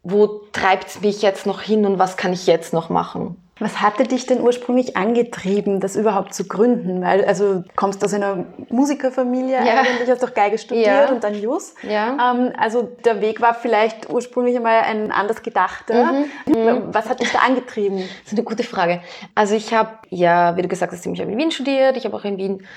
wo 0.04 0.42
treibt 0.52 0.88
es 0.88 1.02
mich 1.02 1.22
jetzt 1.22 1.46
noch 1.46 1.62
hin 1.62 1.86
und 1.86 2.00
was 2.00 2.18
kann 2.18 2.34
ich 2.34 2.48
jetzt 2.48 2.74
noch 2.74 2.90
machen? 2.90 3.38
Was 3.64 3.82
hatte 3.82 4.04
dich 4.04 4.26
denn 4.26 4.42
ursprünglich 4.42 4.98
angetrieben, 4.98 5.80
das 5.80 5.96
überhaupt 5.96 6.34
zu 6.34 6.46
gründen? 6.46 7.02
Weil, 7.02 7.24
also, 7.24 7.60
du 7.60 7.64
kommst 7.78 8.04
aus 8.04 8.14
einer 8.14 8.44
Musikerfamilie 8.70 9.56
ja. 9.56 9.80
eigentlich, 9.80 10.10
hast 10.10 10.22
doch 10.22 10.34
Geige 10.34 10.58
studiert 10.58 10.86
ja. 10.86 11.10
und 11.10 11.24
dann 11.24 11.34
Jus. 11.34 11.74
Ja. 11.82 12.34
Ähm, 12.34 12.52
also, 12.58 12.90
der 13.06 13.22
Weg 13.22 13.40
war 13.40 13.54
vielleicht 13.54 14.10
ursprünglich 14.10 14.58
einmal 14.58 14.82
ein 14.82 15.14
anders 15.14 15.42
gedachter. 15.44 16.12
Mhm. 16.12 16.26
mhm. 16.48 16.82
Was 16.92 17.08
hat 17.08 17.22
dich 17.22 17.32
da 17.32 17.40
angetrieben? 17.40 18.00
Das 18.00 18.34
ist 18.34 18.38
eine 18.38 18.44
gute 18.44 18.64
Frage. 18.64 19.02
Also, 19.34 19.56
ich 19.56 19.74
habe, 19.74 19.92
ja, 20.10 20.58
wie 20.58 20.62
du 20.62 20.68
gesagt 20.68 20.92
hast, 20.92 21.06
ich 21.06 21.22
habe 21.22 21.32
in 21.32 21.38
Wien 21.38 21.52
studiert, 21.52 21.96
ich 21.96 22.04
habe 22.04 22.18
auch 22.18 22.26
in 22.26 22.38
Wien 22.38 22.68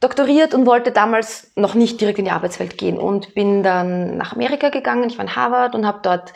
doktoriert 0.00 0.52
und 0.52 0.66
wollte 0.66 0.92
damals 0.92 1.50
noch 1.56 1.74
nicht 1.74 1.98
direkt 2.02 2.18
in 2.18 2.26
die 2.26 2.30
Arbeitswelt 2.30 2.76
gehen 2.76 2.98
und 2.98 3.34
bin 3.34 3.62
dann 3.62 4.18
nach 4.18 4.34
Amerika 4.34 4.68
gegangen. 4.68 5.08
Ich 5.08 5.16
war 5.16 5.24
in 5.24 5.34
Harvard 5.34 5.74
und 5.74 5.86
habe 5.86 6.00
dort 6.02 6.34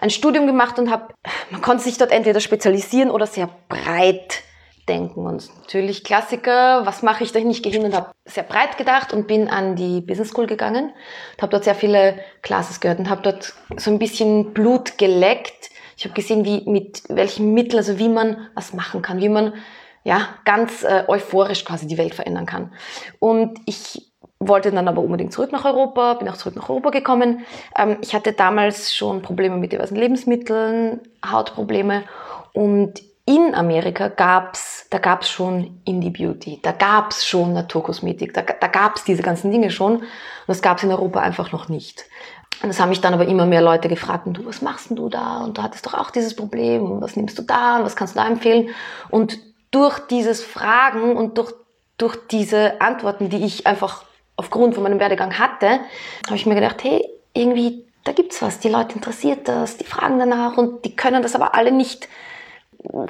ein 0.00 0.10
Studium 0.10 0.46
gemacht 0.46 0.78
und 0.78 0.90
habe, 0.90 1.14
man 1.50 1.60
konnte 1.60 1.84
sich 1.84 1.98
dort 1.98 2.10
entweder 2.10 2.40
spezialisieren 2.40 3.10
oder 3.10 3.26
sehr 3.26 3.50
breit 3.68 4.42
denken. 4.88 5.26
Und 5.26 5.48
natürlich 5.60 6.04
Klassiker, 6.04 6.86
was 6.86 7.02
mache 7.02 7.22
ich 7.22 7.32
da 7.32 7.38
hin? 7.38 7.50
Ich 7.50 7.62
gehe 7.62 7.70
hin 7.70 7.84
und 7.84 7.94
habe 7.94 8.12
sehr 8.24 8.42
breit 8.42 8.78
gedacht 8.78 9.12
und 9.12 9.26
bin 9.26 9.48
an 9.48 9.76
die 9.76 10.00
Business 10.00 10.30
School 10.30 10.46
gegangen. 10.46 10.86
und 10.86 11.42
Habe 11.42 11.52
dort 11.52 11.64
sehr 11.64 11.74
viele 11.74 12.18
Classes 12.42 12.80
gehört 12.80 12.98
und 12.98 13.10
habe 13.10 13.22
dort 13.22 13.54
so 13.76 13.90
ein 13.90 13.98
bisschen 13.98 14.54
Blut 14.54 14.96
geleckt. 14.96 15.70
Ich 15.98 16.04
habe 16.04 16.14
gesehen, 16.14 16.46
wie 16.46 16.62
mit 16.68 17.02
welchen 17.08 17.52
Mitteln, 17.52 17.78
also 17.78 17.98
wie 17.98 18.08
man 18.08 18.48
was 18.54 18.72
machen 18.72 19.02
kann, 19.02 19.20
wie 19.20 19.28
man 19.28 19.52
ja, 20.02 20.30
ganz 20.46 20.82
äh, 20.82 21.04
euphorisch 21.08 21.66
quasi 21.66 21.86
die 21.86 21.98
Welt 21.98 22.14
verändern 22.14 22.46
kann. 22.46 22.72
Und 23.18 23.58
ich 23.66 24.09
wollte 24.40 24.72
dann 24.72 24.88
aber 24.88 25.02
unbedingt 25.02 25.32
zurück 25.32 25.52
nach 25.52 25.66
Europa, 25.66 26.14
bin 26.14 26.28
auch 26.28 26.36
zurück 26.36 26.56
nach 26.56 26.68
Europa 26.68 26.90
gekommen. 26.90 27.44
Ähm, 27.76 27.98
ich 28.00 28.14
hatte 28.14 28.32
damals 28.32 28.94
schon 28.94 29.22
Probleme 29.22 29.56
mit 29.56 29.72
diversen 29.72 29.96
Lebensmitteln, 29.96 31.00
Hautprobleme 31.24 32.04
und 32.54 33.02
in 33.26 33.54
Amerika 33.54 34.08
gab's, 34.08 34.86
da 34.90 34.98
gab's 34.98 35.28
schon 35.28 35.80
Indie 35.84 36.10
Beauty, 36.10 36.58
da 36.62 36.72
gab's 36.72 37.24
schon 37.24 37.52
Naturkosmetik, 37.52 38.34
da, 38.34 38.42
da 38.42 38.66
gab's 38.66 39.04
diese 39.04 39.22
ganzen 39.22 39.52
Dinge 39.52 39.70
schon 39.70 39.98
und 39.98 40.04
das 40.48 40.62
gab's 40.62 40.82
in 40.82 40.90
Europa 40.90 41.20
einfach 41.20 41.52
noch 41.52 41.68
nicht. 41.68 42.06
Und 42.62 42.68
das 42.68 42.80
haben 42.80 42.88
mich 42.88 43.00
dann 43.00 43.14
aber 43.14 43.26
immer 43.26 43.46
mehr 43.46 43.62
Leute 43.62 43.88
gefragt, 43.88 44.26
und 44.26 44.38
du, 44.38 44.46
was 44.46 44.62
machst 44.62 44.90
denn 44.90 44.96
du 44.96 45.08
da? 45.08 45.38
Und 45.44 45.56
du 45.56 45.62
hattest 45.62 45.86
doch 45.86 45.94
auch 45.94 46.10
dieses 46.10 46.34
Problem, 46.34 46.90
und 46.90 47.00
was 47.00 47.16
nimmst 47.16 47.38
du 47.38 47.42
da, 47.42 47.78
und 47.78 47.84
was 47.84 47.96
kannst 47.96 48.16
du 48.16 48.18
da 48.18 48.26
empfehlen? 48.26 48.68
Und 49.08 49.38
durch 49.70 49.98
dieses 49.98 50.42
Fragen 50.42 51.16
und 51.16 51.38
durch, 51.38 51.52
durch 51.96 52.18
diese 52.30 52.80
Antworten, 52.80 53.30
die 53.30 53.44
ich 53.44 53.66
einfach 53.66 54.04
aufgrund 54.40 54.74
von 54.74 54.82
meinem 54.82 54.98
Werdegang 54.98 55.38
hatte, 55.38 55.80
habe 56.26 56.36
ich 56.36 56.46
mir 56.46 56.54
gedacht, 56.54 56.82
hey, 56.82 57.08
irgendwie, 57.32 57.86
da 58.04 58.12
gibt's 58.12 58.42
was, 58.42 58.58
die 58.58 58.68
Leute 58.68 58.94
interessiert 58.96 59.46
das, 59.46 59.76
die 59.76 59.84
fragen 59.84 60.18
danach 60.18 60.56
und 60.56 60.84
die 60.84 60.96
können 60.96 61.22
das 61.22 61.34
aber 61.34 61.54
alle 61.54 61.70
nicht 61.70 62.08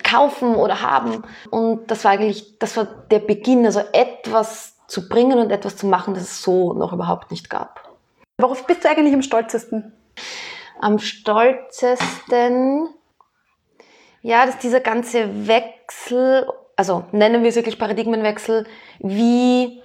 kaufen 0.03 0.55
oder 0.55 0.83
haben. 0.83 1.23
Und 1.51 1.91
das 1.91 2.05
war 2.05 2.13
eigentlich, 2.13 2.59
das 2.59 2.77
war 2.77 2.87
der 3.11 3.21
Beginn, 3.21 3.65
also 3.65 3.81
etwas 3.93 4.77
zu 4.89 5.09
bringen 5.09 5.39
und 5.39 5.51
etwas 5.51 5.77
zu 5.77 5.87
machen, 5.87 6.15
das 6.15 6.25
es 6.25 6.43
so 6.43 6.73
noch 6.73 6.93
überhaupt 6.93 7.31
nicht 7.31 7.49
gab. 7.49 7.89
Worauf 8.39 8.67
bist 8.67 8.85
du 8.85 8.89
eigentlich 8.89 9.15
am 9.15 9.23
stolzesten? 9.23 9.93
Am 10.81 10.99
stolzesten, 10.99 12.89
ja, 14.23 14.47
dass 14.47 14.59
dieser 14.59 14.81
ganze 14.81 15.47
Wechsel, 15.47 16.51
also 16.75 17.05
nennen 17.13 17.43
wir 17.43 17.51
es 17.51 17.57
wirklich 17.57 17.79
Paradigmenwechsel, 17.79 18.67
wie, 18.99 19.80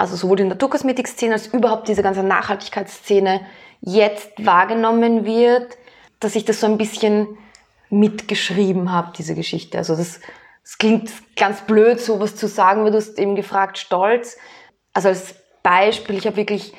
also 0.00 0.16
sowohl 0.16 0.38
die 0.38 0.44
Naturkosmetik-Szene 0.44 1.34
als 1.34 1.48
überhaupt 1.48 1.86
diese 1.86 2.02
ganze 2.02 2.22
Nachhaltigkeitsszene 2.22 3.42
jetzt 3.82 4.30
wahrgenommen 4.38 5.26
wird, 5.26 5.76
dass 6.20 6.36
ich 6.36 6.46
das 6.46 6.60
so 6.60 6.66
ein 6.66 6.78
bisschen 6.78 7.36
mitgeschrieben 7.90 8.90
habe, 8.92 9.12
diese 9.18 9.34
Geschichte. 9.34 9.76
Also 9.76 9.94
das, 9.94 10.20
das 10.62 10.78
klingt 10.78 11.10
ganz 11.36 11.60
blöd, 11.66 12.00
sowas 12.00 12.34
zu 12.34 12.48
sagen, 12.48 12.82
weil 12.82 12.92
du 12.92 12.96
hast 12.96 13.18
eben 13.18 13.34
gefragt, 13.34 13.76
stolz. 13.76 14.38
Also 14.94 15.08
als 15.08 15.34
Beispiel, 15.62 16.16
ich 16.16 16.26
habe 16.26 16.36
wirklich 16.36 16.72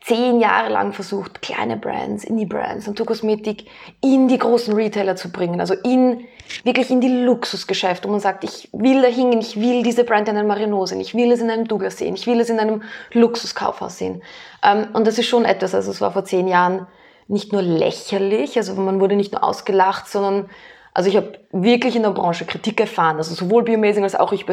zehn 0.00 0.40
Jahre 0.40 0.70
lang 0.70 0.92
versucht, 0.92 1.42
kleine 1.42 1.76
Brands, 1.76 2.24
Indie-Brands, 2.24 2.86
Naturkosmetik 2.86 3.66
in 4.00 4.28
die 4.28 4.38
großen 4.38 4.74
Retailer 4.74 5.16
zu 5.16 5.30
bringen, 5.30 5.60
also 5.60 5.74
in, 5.74 6.24
wirklich 6.64 6.90
in 6.90 7.00
die 7.00 7.24
Luxusgeschäfte, 7.24 8.08
wo 8.08 8.12
man 8.12 8.20
sagt, 8.20 8.44
ich 8.44 8.68
will 8.72 9.02
da 9.02 9.08
hingehen, 9.08 9.40
ich 9.40 9.60
will 9.60 9.82
diese 9.82 10.04
Brand 10.04 10.28
in 10.28 10.36
einem 10.36 10.48
Marino 10.48 10.86
sehen, 10.86 11.00
ich 11.00 11.14
will 11.14 11.32
es 11.32 11.40
in 11.40 11.50
einem 11.50 11.66
Douglas 11.66 11.98
sehen, 11.98 12.14
ich 12.14 12.26
will 12.26 12.40
es 12.40 12.48
in 12.48 12.60
einem 12.60 12.82
Luxuskaufhaus 13.12 13.98
sehen. 13.98 14.22
Ähm, 14.62 14.88
und 14.92 15.06
das 15.06 15.18
ist 15.18 15.26
schon 15.26 15.44
etwas, 15.44 15.74
also 15.74 15.90
es 15.90 16.00
war 16.00 16.12
vor 16.12 16.24
zehn 16.24 16.48
Jahren 16.48 16.86
nicht 17.26 17.52
nur 17.52 17.62
lächerlich, 17.62 18.56
also 18.56 18.74
man 18.74 19.00
wurde 19.00 19.16
nicht 19.16 19.32
nur 19.32 19.44
ausgelacht, 19.44 20.08
sondern 20.08 20.48
also 20.94 21.08
ich 21.08 21.16
habe 21.16 21.38
wirklich 21.52 21.96
in 21.96 22.02
der 22.02 22.10
Branche 22.10 22.44
Kritik 22.44 22.80
erfahren, 22.80 23.16
also 23.16 23.34
sowohl 23.34 23.62
Biomazing 23.62 24.02
als 24.02 24.14
auch 24.14 24.32
ich, 24.32 24.46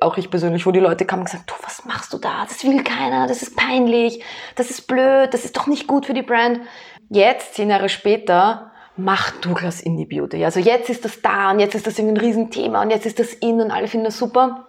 auch 0.00 0.16
ich 0.16 0.30
persönlich, 0.30 0.66
wo 0.66 0.72
die 0.72 0.80
Leute 0.80 1.04
kamen 1.04 1.22
und 1.22 1.26
gesagt, 1.26 1.50
du, 1.50 1.54
was 1.62 1.84
machst 1.84 2.12
du 2.12 2.18
da? 2.18 2.44
Das 2.48 2.64
will 2.64 2.82
keiner, 2.82 3.26
das 3.26 3.42
ist 3.42 3.56
peinlich, 3.56 4.22
das 4.56 4.70
ist 4.70 4.86
blöd, 4.86 5.32
das 5.32 5.44
ist 5.44 5.56
doch 5.56 5.66
nicht 5.66 5.86
gut 5.86 6.06
für 6.06 6.14
die 6.14 6.22
Brand. 6.22 6.60
Jetzt, 7.08 7.54
zehn 7.54 7.70
Jahre 7.70 7.88
später, 7.88 8.72
macht 8.96 9.44
Douglas 9.44 9.80
Indie 9.80 10.06
Beauty. 10.06 10.44
Also 10.44 10.60
jetzt 10.60 10.90
ist 10.90 11.04
das 11.04 11.20
da 11.22 11.50
und 11.50 11.60
jetzt 11.60 11.74
ist 11.74 11.86
das 11.86 11.98
ein 11.98 12.16
Riesenthema 12.16 12.82
und 12.82 12.90
jetzt 12.90 13.06
ist 13.06 13.18
das 13.18 13.32
in 13.34 13.60
und 13.60 13.70
alle 13.70 13.88
finden 13.88 14.06
das 14.06 14.18
super. 14.18 14.66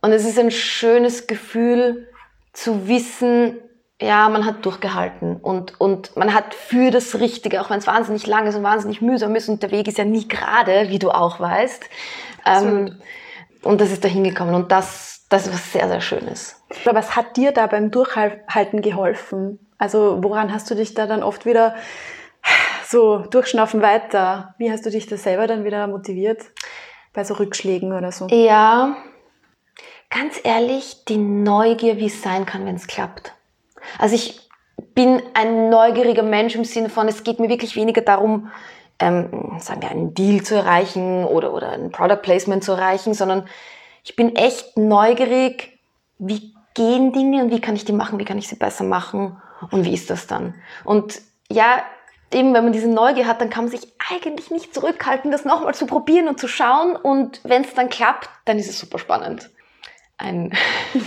Und 0.00 0.12
es 0.12 0.24
ist 0.24 0.38
ein 0.38 0.50
schönes 0.50 1.26
Gefühl 1.26 2.08
zu 2.52 2.88
wissen, 2.88 3.58
ja, 4.02 4.28
man 4.28 4.44
hat 4.44 4.64
durchgehalten 4.64 5.36
und, 5.36 5.80
und 5.80 6.16
man 6.16 6.34
hat 6.34 6.54
für 6.54 6.90
das 6.90 7.20
Richtige, 7.20 7.60
auch 7.60 7.70
wenn 7.70 7.78
es 7.78 7.86
wahnsinnig 7.86 8.26
lang 8.26 8.46
ist 8.46 8.56
und 8.56 8.62
wahnsinnig 8.62 9.00
mühsam 9.00 9.34
ist 9.36 9.48
und 9.48 9.62
der 9.62 9.70
Weg 9.70 9.86
ist 9.88 9.98
ja 9.98 10.04
nie 10.04 10.26
gerade, 10.26 10.88
wie 10.88 10.98
du 10.98 11.10
auch 11.10 11.38
weißt. 11.40 11.84
Ähm, 12.44 12.98
und 13.62 13.80
das 13.80 13.92
ist 13.92 14.04
da 14.04 14.08
hingekommen 14.08 14.54
und 14.54 14.72
das, 14.72 15.26
das 15.28 15.46
ist 15.46 15.54
was 15.54 15.72
sehr, 15.72 15.88
sehr 15.88 16.00
Schönes. 16.00 16.60
Aber 16.84 16.98
was 16.98 17.14
hat 17.14 17.36
dir 17.36 17.52
da 17.52 17.66
beim 17.66 17.90
Durchhalten 17.90 18.82
geholfen? 18.82 19.58
Also 19.78 20.18
woran 20.22 20.52
hast 20.52 20.70
du 20.70 20.74
dich 20.74 20.94
da 20.94 21.06
dann 21.06 21.22
oft 21.22 21.46
wieder 21.46 21.74
so 22.88 23.18
durchschnaufen 23.18 23.82
weiter? 23.82 24.54
Wie 24.58 24.70
hast 24.70 24.84
du 24.84 24.90
dich 24.90 25.06
da 25.06 25.16
selber 25.16 25.46
dann 25.46 25.64
wieder 25.64 25.86
motiviert 25.86 26.42
bei 27.12 27.22
so 27.24 27.34
Rückschlägen 27.34 27.92
oder 27.92 28.10
so? 28.10 28.26
Ja, 28.28 28.96
ganz 30.10 30.40
ehrlich, 30.42 31.04
die 31.04 31.18
Neugier, 31.18 31.98
wie 31.98 32.06
es 32.06 32.22
sein 32.22 32.46
kann, 32.46 32.66
wenn 32.66 32.76
es 32.76 32.88
klappt. 32.88 33.32
Also 33.98 34.14
ich 34.14 34.40
bin 34.94 35.22
ein 35.34 35.70
neugieriger 35.70 36.22
Mensch 36.22 36.54
im 36.54 36.64
Sinne 36.64 36.88
von, 36.88 37.08
es 37.08 37.24
geht 37.24 37.40
mir 37.40 37.48
wirklich 37.48 37.76
weniger 37.76 38.02
darum, 38.02 38.50
ähm, 38.98 39.58
sagen 39.58 39.82
wir, 39.82 39.90
einen 39.90 40.14
Deal 40.14 40.42
zu 40.42 40.54
erreichen 40.54 41.24
oder, 41.24 41.52
oder 41.52 41.70
ein 41.72 41.90
Product 41.90 42.22
Placement 42.22 42.62
zu 42.62 42.72
erreichen, 42.72 43.14
sondern 43.14 43.48
ich 44.04 44.16
bin 44.16 44.36
echt 44.36 44.76
neugierig, 44.76 45.78
wie 46.18 46.54
gehen 46.74 47.12
Dinge 47.12 47.42
und 47.42 47.50
wie 47.50 47.60
kann 47.60 47.76
ich 47.76 47.84
die 47.84 47.92
machen, 47.92 48.18
wie 48.18 48.24
kann 48.24 48.38
ich 48.38 48.48
sie 48.48 48.56
besser 48.56 48.84
machen 48.84 49.40
und 49.70 49.84
wie 49.84 49.94
ist 49.94 50.10
das 50.10 50.26
dann? 50.26 50.54
Und 50.84 51.20
ja, 51.50 51.82
eben 52.32 52.54
wenn 52.54 52.64
man 52.64 52.72
diese 52.72 52.88
Neugier 52.88 53.26
hat, 53.26 53.40
dann 53.40 53.50
kann 53.50 53.64
man 53.64 53.70
sich 53.70 53.92
eigentlich 54.10 54.50
nicht 54.50 54.74
zurückhalten, 54.74 55.30
das 55.30 55.44
nochmal 55.44 55.74
zu 55.74 55.86
probieren 55.86 56.28
und 56.28 56.40
zu 56.40 56.48
schauen 56.48 56.96
und 56.96 57.40
wenn 57.44 57.64
es 57.64 57.74
dann 57.74 57.88
klappt, 57.88 58.30
dann 58.44 58.58
ist 58.58 58.70
es 58.70 58.78
super 58.78 58.98
spannend. 58.98 59.50
Ein 60.22 60.52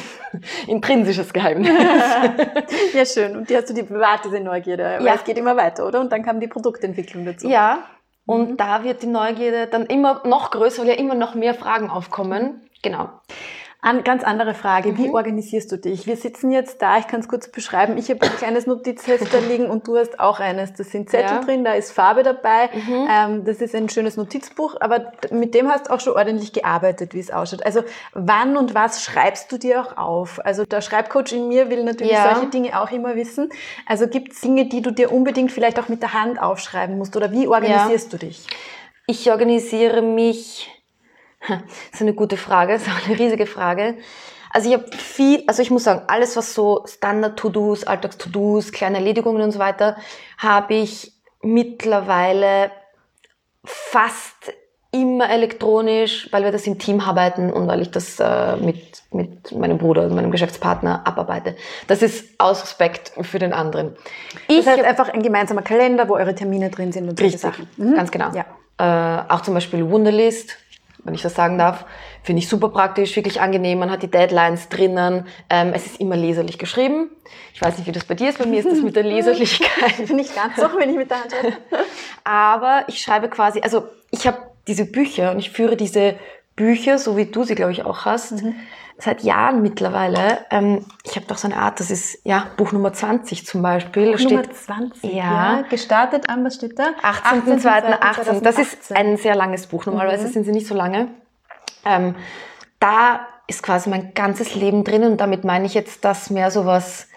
intrinsisches 0.68 1.32
Geheimnis. 1.32 1.70
ja, 2.94 3.06
schön. 3.06 3.38
Und 3.38 3.50
die 3.50 3.56
hast 3.56 3.70
du 3.70 3.74
die 3.74 3.84
bewahrt, 3.84 4.26
diese 4.26 4.40
Neugierde. 4.40 5.00
Ja. 5.02 5.16
es 5.16 5.24
geht 5.24 5.38
immer 5.38 5.56
weiter, 5.56 5.88
oder? 5.88 6.02
Und 6.02 6.12
dann 6.12 6.24
kam 6.24 6.40
die 6.40 6.48
Produktentwicklung 6.48 7.26
dazu. 7.26 7.48
Ja. 7.48 7.80
Und 8.26 8.52
mhm. 8.52 8.58
da 8.58 8.84
wird 8.84 9.04
die 9.04 9.08
Neugierde 9.08 9.68
dann 9.68 9.86
immer 9.86 10.22
noch 10.26 10.52
größer, 10.52 10.82
weil 10.82 10.90
ja 10.90 10.96
immer 10.96 11.16
noch 11.16 11.36
mehr 11.36 11.54
Fragen 11.54 11.90
aufkommen. 11.90 12.70
Genau. 12.82 13.10
An, 13.86 14.04
ganz 14.04 14.24
andere 14.24 14.56
Frage, 14.56 14.94
mhm. 14.94 14.98
wie 14.98 15.10
organisierst 15.12 15.72
du 15.72 15.78
dich? 15.78 16.08
Wir 16.08 16.18
sitzen 16.18 16.50
jetzt 16.50 16.82
da, 16.82 16.98
ich 16.98 17.06
kann 17.06 17.20
es 17.20 17.28
kurz 17.28 17.48
beschreiben. 17.50 18.00
Ich 18.00 18.10
habe 18.10 18.20
ein 18.24 18.36
kleines 18.36 18.66
Notizheft 18.66 19.32
da 19.32 19.38
liegen 19.38 19.70
und 19.70 19.88
du 19.88 19.96
hast 19.96 20.20
auch 20.20 20.40
eines. 20.40 20.74
Da 20.74 20.84
sind 20.84 21.08
Zettel 21.08 21.36
ja. 21.36 21.44
drin, 21.44 21.64
da 21.64 21.74
ist 21.74 21.92
Farbe 21.92 22.24
dabei. 22.24 22.72
Mhm. 22.74 23.08
Ähm, 23.08 23.46
das 23.46 23.58
ist 23.58 23.76
ein 23.76 23.88
schönes 23.88 24.18
Notizbuch, 24.18 24.76
aber 24.80 25.12
mit 25.30 25.54
dem 25.54 25.70
hast 25.70 25.86
du 25.86 25.94
auch 25.94 26.00
schon 26.00 26.14
ordentlich 26.14 26.52
gearbeitet, 26.52 27.14
wie 27.14 27.20
es 27.20 27.30
ausschaut. 27.30 27.64
Also 27.64 27.84
wann 28.14 28.58
und 28.58 28.74
was 28.74 29.04
schreibst 29.04 29.52
du 29.52 29.60
dir 29.60 29.82
auch 29.82 29.98
auf? 29.98 30.44
Also 30.44 30.66
der 30.66 30.82
Schreibcoach 30.82 31.32
in 31.34 31.48
mir 31.48 31.70
will 31.70 31.84
natürlich 31.84 32.14
ja. 32.14 32.34
solche 32.34 32.50
Dinge 32.50 32.82
auch 32.82 32.90
immer 32.90 33.16
wissen. 33.16 33.50
Also 33.86 34.08
gibt 34.08 34.34
es 34.34 34.42
Dinge, 34.42 34.66
die 34.66 34.82
du 34.82 34.90
dir 34.90 35.12
unbedingt 35.12 35.52
vielleicht 35.52 35.80
auch 35.80 35.90
mit 35.90 36.02
der 36.02 36.14
Hand 36.14 36.42
aufschreiben 36.42 36.98
musst 36.98 37.16
oder 37.16 37.32
wie 37.32 37.48
organisierst 37.48 38.12
ja. 38.12 38.18
du 38.18 38.26
dich? 38.26 38.48
Ich 39.06 39.30
organisiere 39.30 40.02
mich 40.02 40.75
das 41.48 41.94
ist 41.94 42.02
eine 42.02 42.14
gute 42.14 42.38
Frage, 42.38 42.74
das 42.74 42.84
ist 42.84 42.90
auch 42.90 43.08
eine 43.08 43.20
riesige 43.20 43.46
Frage. 43.46 43.98
Also 44.52 44.70
ich 44.70 44.76
habe 44.76 44.86
viel, 44.96 45.44
also 45.48 45.62
ich 45.62 45.70
muss 45.70 45.84
sagen, 45.84 46.04
alles 46.08 46.38
was 46.38 46.54
so 46.54 46.86
Standard-To-Dos, 46.88 47.84
Alltags-To-Dos, 47.84 48.72
kleine 48.72 48.98
Erledigungen 48.98 49.42
und 49.42 49.52
so 49.52 49.60
weiter, 49.60 49.98
habe 50.38 50.76
ich 50.76 51.12
mittlerweile 51.42 52.72
fast 53.66 54.54
immer 54.92 55.30
elektronisch, 55.30 56.30
weil 56.32 56.46
wir 56.46 56.54
das 56.54 56.66
im 56.68 56.80
Team 56.80 57.02
arbeiten 57.02 57.52
und 57.52 57.68
weil 57.68 57.82
ich 57.82 57.92
das 57.92 58.18
äh, 58.22 58.56
mit, 58.56 59.04
mit 59.12 59.52
meinem 59.52 59.78
Bruder 59.78 60.04
und 60.04 60.16
meinem 60.16 60.32
Geschäftspartner 60.32 61.06
abarbeite. 61.06 61.58
Das 61.88 62.02
ist 62.02 62.40
aus 62.40 62.64
Respekt 62.64 63.12
für 63.22 63.40
den 63.40 63.52
anderen. 63.52 63.98
Ich 64.48 64.64
das 64.64 64.68
heißt 64.68 64.86
einfach 64.86 65.10
ein 65.10 65.22
gemeinsamer 65.22 65.64
Kalender, 65.64 66.08
wo 66.08 66.16
eure 66.16 66.34
Termine 66.34 66.70
drin 66.70 66.94
sind 66.94 67.10
und 67.10 67.20
solche 67.20 67.38
Sachen. 67.38 67.68
Mhm. 67.76 67.96
Ganz 67.96 68.10
genau. 68.10 68.32
Ja. 68.32 68.46
Äh, 68.78 69.34
auch 69.34 69.42
zum 69.42 69.54
Beispiel 69.54 69.90
Wunderlist 69.90 70.58
wenn 71.06 71.14
ich 71.14 71.22
das 71.22 71.36
sagen 71.36 71.58
darf. 71.58 71.86
Finde 72.24 72.42
ich 72.42 72.50
super 72.50 72.70
praktisch, 72.70 73.16
wirklich 73.16 73.40
angenehm. 73.40 73.80
Man 73.80 73.92
hat 73.92 74.04
die 74.04 74.10
Deadlines 74.12 74.70
drinnen. 74.70 75.28
Ähm, 75.50 75.72
es 75.74 75.86
ist 75.86 76.02
immer 76.02 76.18
leserlich 76.18 76.58
geschrieben. 76.58 77.12
Ich 77.54 77.62
weiß 77.62 77.78
nicht, 77.78 77.88
wie 77.88 77.92
das 77.92 78.04
bei 78.04 78.16
dir 78.16 78.30
ist. 78.30 78.40
Bei 78.40 78.46
mir 78.46 78.60
ist 78.60 78.70
das 78.70 78.82
mit 78.82 78.96
der 78.96 79.04
Leserlichkeit 79.14 80.10
nicht 80.10 80.36
ganz 80.36 80.58
so, 80.58 80.68
wenn 80.78 80.90
ich 80.90 80.98
mit 80.98 81.10
der 81.10 81.22
Hand 81.22 81.32
schreibe. 81.32 81.58
Aber 82.24 82.84
ich 82.88 83.00
schreibe 83.02 83.30
quasi, 83.30 83.62
also 83.62 83.84
ich 84.12 84.28
habe 84.28 84.40
diese 84.68 84.86
Bücher 84.86 85.32
und 85.32 85.40
ich 85.40 85.52
führe 85.52 85.78
diese 85.78 86.16
Bücher, 86.56 86.98
so 86.98 87.16
wie 87.18 87.26
du 87.26 87.44
sie, 87.44 87.56
glaube 87.56 87.72
ich, 87.72 87.86
auch 87.86 88.06
hast, 88.06 88.44
mhm. 88.44 88.56
Seit 88.98 89.24
Jahren 89.24 89.62
mittlerweile. 89.62 90.46
Ähm, 90.52 90.86
ich 91.04 91.16
habe 91.16 91.26
doch 91.28 91.38
so 91.38 91.48
eine 91.48 91.58
Art, 91.58 91.80
das 91.80 91.92
ist 91.92 92.20
ja 92.24 92.48
Buch 92.58 92.72
Nummer 92.72 92.94
20 92.94 93.46
zum 93.46 93.62
Beispiel. 93.62 94.14
Buch 94.14 94.24
Nummer 94.24 94.50
20, 94.50 95.14
ja. 95.14 95.14
ja. 95.14 95.62
Gestartet 95.70 96.30
am, 96.30 96.46
was 96.46 96.56
steht 96.56 96.80
da? 96.80 96.92
18.02.18. 97.02 98.42
Das 98.42 98.58
ist 98.58 98.92
ein 98.94 99.18
sehr 99.18 99.36
langes 99.36 99.68
Buch. 99.68 99.86
Normalerweise 99.86 100.28
mhm. 100.28 100.32
sind 100.32 100.44
sie 100.46 100.52
nicht 100.52 100.68
so 100.68 100.76
lange. 100.76 101.10
Ähm, 101.84 102.16
da 102.80 103.28
ist 103.48 103.64
quasi 103.64 103.90
mein 103.90 104.14
ganzes 104.14 104.56
Leben 104.56 104.84
drin 104.84 105.04
und 105.04 105.18
damit 105.18 105.44
meine 105.44 105.66
ich 105.66 105.74
jetzt, 105.74 106.04
dass 106.06 106.30
mehr 106.30 106.50
sowas, 106.50 107.08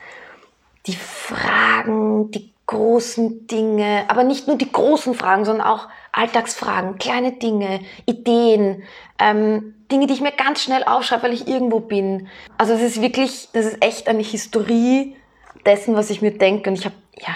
die 0.86 0.96
Fragen, 0.96 2.30
die 2.30 2.52
großen 2.68 3.46
Dinge, 3.46 4.04
aber 4.08 4.24
nicht 4.24 4.46
nur 4.46 4.56
die 4.56 4.70
großen 4.70 5.14
Fragen, 5.14 5.44
sondern 5.44 5.66
auch 5.66 5.88
Alltagsfragen, 6.12 6.98
kleine 6.98 7.32
Dinge, 7.32 7.80
Ideen, 8.06 8.82
ähm, 9.18 9.74
Dinge, 9.90 10.06
die 10.06 10.12
ich 10.12 10.20
mir 10.20 10.32
ganz 10.32 10.62
schnell 10.62 10.84
aufschreibe, 10.84 11.24
weil 11.24 11.32
ich 11.32 11.48
irgendwo 11.48 11.80
bin. 11.80 12.28
Also 12.58 12.74
es 12.74 12.82
ist 12.82 13.00
wirklich, 13.00 13.48
das 13.54 13.64
ist 13.64 13.82
echt 13.82 14.06
eine 14.06 14.22
Historie 14.22 15.16
dessen, 15.64 15.96
was 15.96 16.10
ich 16.10 16.20
mir 16.20 16.30
denke. 16.30 16.68
Und 16.68 16.78
ich 16.78 16.84
habe, 16.84 16.94
ja, 17.16 17.34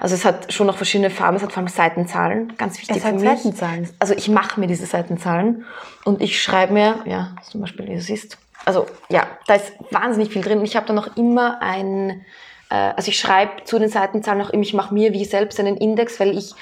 also 0.00 0.14
es 0.14 0.24
hat 0.24 0.50
schon 0.50 0.66
noch 0.66 0.76
verschiedene 0.76 1.10
Farben, 1.10 1.36
es 1.36 1.42
hat 1.42 1.52
vor 1.52 1.60
allem 1.60 1.68
Seitenzahlen, 1.68 2.56
ganz 2.56 2.78
wichtig 2.78 2.96
es 2.96 3.04
hat 3.04 3.16
für 3.16 3.20
mich. 3.20 3.42
Seitenzahlen. 3.42 3.90
Also 3.98 4.14
ich 4.14 4.28
mache 4.30 4.58
mir 4.58 4.66
diese 4.66 4.86
Seitenzahlen 4.86 5.66
und 6.04 6.22
ich 6.22 6.42
schreibe 6.42 6.72
mir, 6.72 7.00
ja, 7.04 7.36
zum 7.42 7.60
Beispiel, 7.60 7.86
wie 7.86 7.94
du 7.94 8.00
siehst, 8.00 8.38
also 8.64 8.86
ja, 9.10 9.26
da 9.46 9.56
ist 9.56 9.74
wahnsinnig 9.90 10.32
viel 10.32 10.40
drin 10.40 10.60
und 10.60 10.64
ich 10.64 10.76
habe 10.76 10.86
da 10.86 10.94
noch 10.94 11.18
immer 11.18 11.60
ein 11.60 12.24
also 12.74 13.08
ich 13.08 13.18
schreibe 13.18 13.64
zu 13.64 13.78
den 13.78 13.88
Seitenzahlen 13.88 14.42
auch 14.42 14.50
immer, 14.50 14.62
ich 14.62 14.74
mache 14.74 14.94
mir 14.94 15.12
wie 15.12 15.24
selbst 15.24 15.60
einen 15.60 15.76
Index, 15.76 16.18
weil 16.20 16.36
ich 16.36 16.54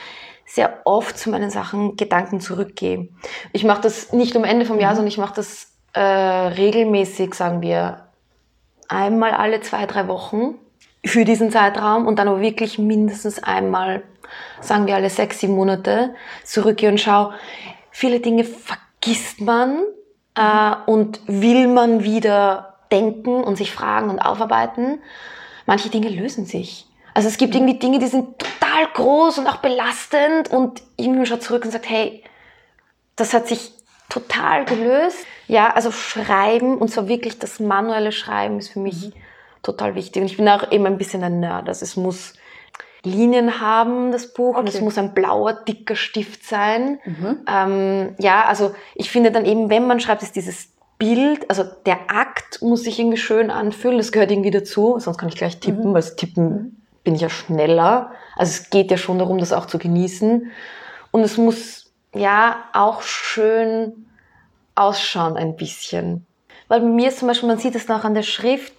sehr 0.47 0.81
oft 0.85 1.19
zu 1.19 1.31
meinen 1.31 1.51
Sachen 1.51 1.97
Gedanken 1.97 2.41
zurückgehe. 2.41 3.09
Ich 3.53 3.65
mache 3.65 3.83
das 3.83 4.13
nicht 4.13 4.37
am 4.37 4.45
Ende 4.45 4.67
vom 4.67 4.79
Jahr, 4.79 4.93
mhm. 4.93 4.97
sondern 4.97 5.09
ich 5.09 5.19
mache 5.19 5.35
das 5.37 5.73
äh, 5.95 6.01
regelmäßig, 6.01 7.35
sagen 7.35 7.63
wir, 7.63 8.07
einmal 8.89 9.33
alle 9.33 9.61
zwei, 9.61 9.87
drei 9.87 10.09
Wochen 10.09 10.57
für 11.05 11.25
diesen 11.25 11.51
Zeitraum 11.51 12.07
und 12.07 12.19
dann 12.19 12.29
aber 12.29 12.41
wirklich 12.41 12.79
mindestens 12.79 13.43
einmal, 13.43 14.03
sagen 14.61 14.87
wir 14.87 14.95
alle 14.95 15.11
sechs, 15.11 15.41
sieben 15.41 15.55
Monate, 15.55 16.15
zurückgehe 16.45 16.91
und 16.91 17.01
schaue, 17.01 17.35
viele 17.91 18.21
Dinge 18.21 18.45
vergisst 18.45 19.41
man 19.41 19.83
äh, 20.35 20.75
und 20.87 21.21
will 21.27 21.67
man 21.67 22.05
wieder 22.05 22.75
denken 22.91 23.43
und 23.43 23.57
sich 23.57 23.73
fragen 23.73 24.11
und 24.11 24.19
aufarbeiten 24.19 25.01
manche 25.67 25.89
Dinge 25.89 26.09
lösen 26.09 26.47
sich. 26.47 26.87
Also 27.15 27.29
es 27.29 27.37
gibt 27.37 27.55
irgendwie 27.55 27.79
Dinge, 27.79 27.99
die 27.99 28.07
sind 28.07 28.39
total 28.39 28.87
groß 28.95 29.39
und 29.39 29.47
auch 29.47 29.57
belastend 29.57 30.51
und 30.51 30.83
irgendwie 30.97 31.27
schaut 31.27 31.43
zurück 31.43 31.65
und 31.65 31.71
sagt, 31.71 31.89
hey, 31.89 32.23
das 33.17 33.35
hat 33.35 33.49
sich 33.49 33.73
total 34.09 34.65
gelöst. 34.65 35.19
Ja, 35.47 35.75
also 35.75 35.91
Schreiben 35.91 36.79
und 36.79 36.89
zwar 36.89 37.09
wirklich 37.09 37.39
das 37.39 37.61
manuelle 37.61 38.13
Schreiben 38.13 38.59
ist 38.59 38.71
für 38.71 38.81
mich 38.81 39.07
mhm. 39.09 39.13
total 39.63 39.95
wichtig. 39.95 40.23
Und 40.23 40.27
ich 40.27 40.37
bin 40.37 40.49
auch 40.49 40.71
eben 40.71 40.87
ein 40.87 40.99
bisschen 40.99 41.23
ein 41.23 41.41
Nerd. 41.41 41.69
Also 41.69 41.85
es 41.85 41.97
muss 41.97 42.35
Linien 43.05 43.61
haben, 43.61 44.13
das 44.13 44.33
Buch, 44.33 44.51
okay. 44.51 44.61
und 44.61 44.69
es 44.69 44.81
muss 44.81 44.97
ein 44.97 45.13
blauer, 45.13 45.55
dicker 45.55 45.97
Stift 45.97 46.45
sein. 46.45 47.01
Mhm. 47.05 47.41
Ähm, 47.49 48.15
ja, 48.19 48.45
also 48.45 48.75
ich 48.95 49.11
finde 49.11 49.33
dann 49.33 49.45
eben, 49.45 49.71
wenn 49.71 49.87
man 49.87 50.01
schreibt, 50.01 50.23
ist 50.23 50.37
dieses 50.37 50.73
Bild, 51.03 51.51
also 51.51 51.65
der 51.85 52.13
Akt 52.13 52.63
muss 52.63 52.85
sich 52.85 53.01
irgendwie 53.01 53.17
schön 53.17 53.51
anfühlen, 53.51 53.99
das 53.99 54.13
gehört 54.13 54.31
irgendwie 54.31 54.53
dazu, 54.53 55.01
sonst 55.01 55.19
kann 55.19 55.29
ich 55.29 55.35
gleich 55.35 55.59
tippen, 55.59 55.91
mhm. 55.91 55.95
weil 55.95 56.03
Tippen 56.03 56.45
mhm. 56.45 56.77
bin 57.03 57.17
ich 57.17 57.23
ja 57.23 57.29
schneller. 57.29 58.13
Also 58.37 58.51
es 58.51 58.71
geht 58.71 58.93
ja 58.93 58.97
schon 58.97 59.19
darum, 59.19 59.39
das 59.39 59.53
auch 59.53 59.67
zu 59.67 59.79
genießen. 59.79 60.53
Und 61.11 61.21
es 61.23 61.39
muss 61.39 61.93
ja 62.15 62.63
auch 62.73 63.03
schön 63.03 64.07
ausschauen 64.77 65.37
ein 65.37 65.57
bisschen. 65.57 66.25
Weil 66.69 66.83
bei 66.83 66.87
mir 66.87 67.09
ist 67.09 67.19
zum 67.19 67.27
Beispiel, 67.27 67.49
man 67.49 67.59
sieht 67.59 67.75
es 67.75 67.91
auch 67.91 68.05
an 68.05 68.15
der 68.15 68.23
Schrift, 68.23 68.73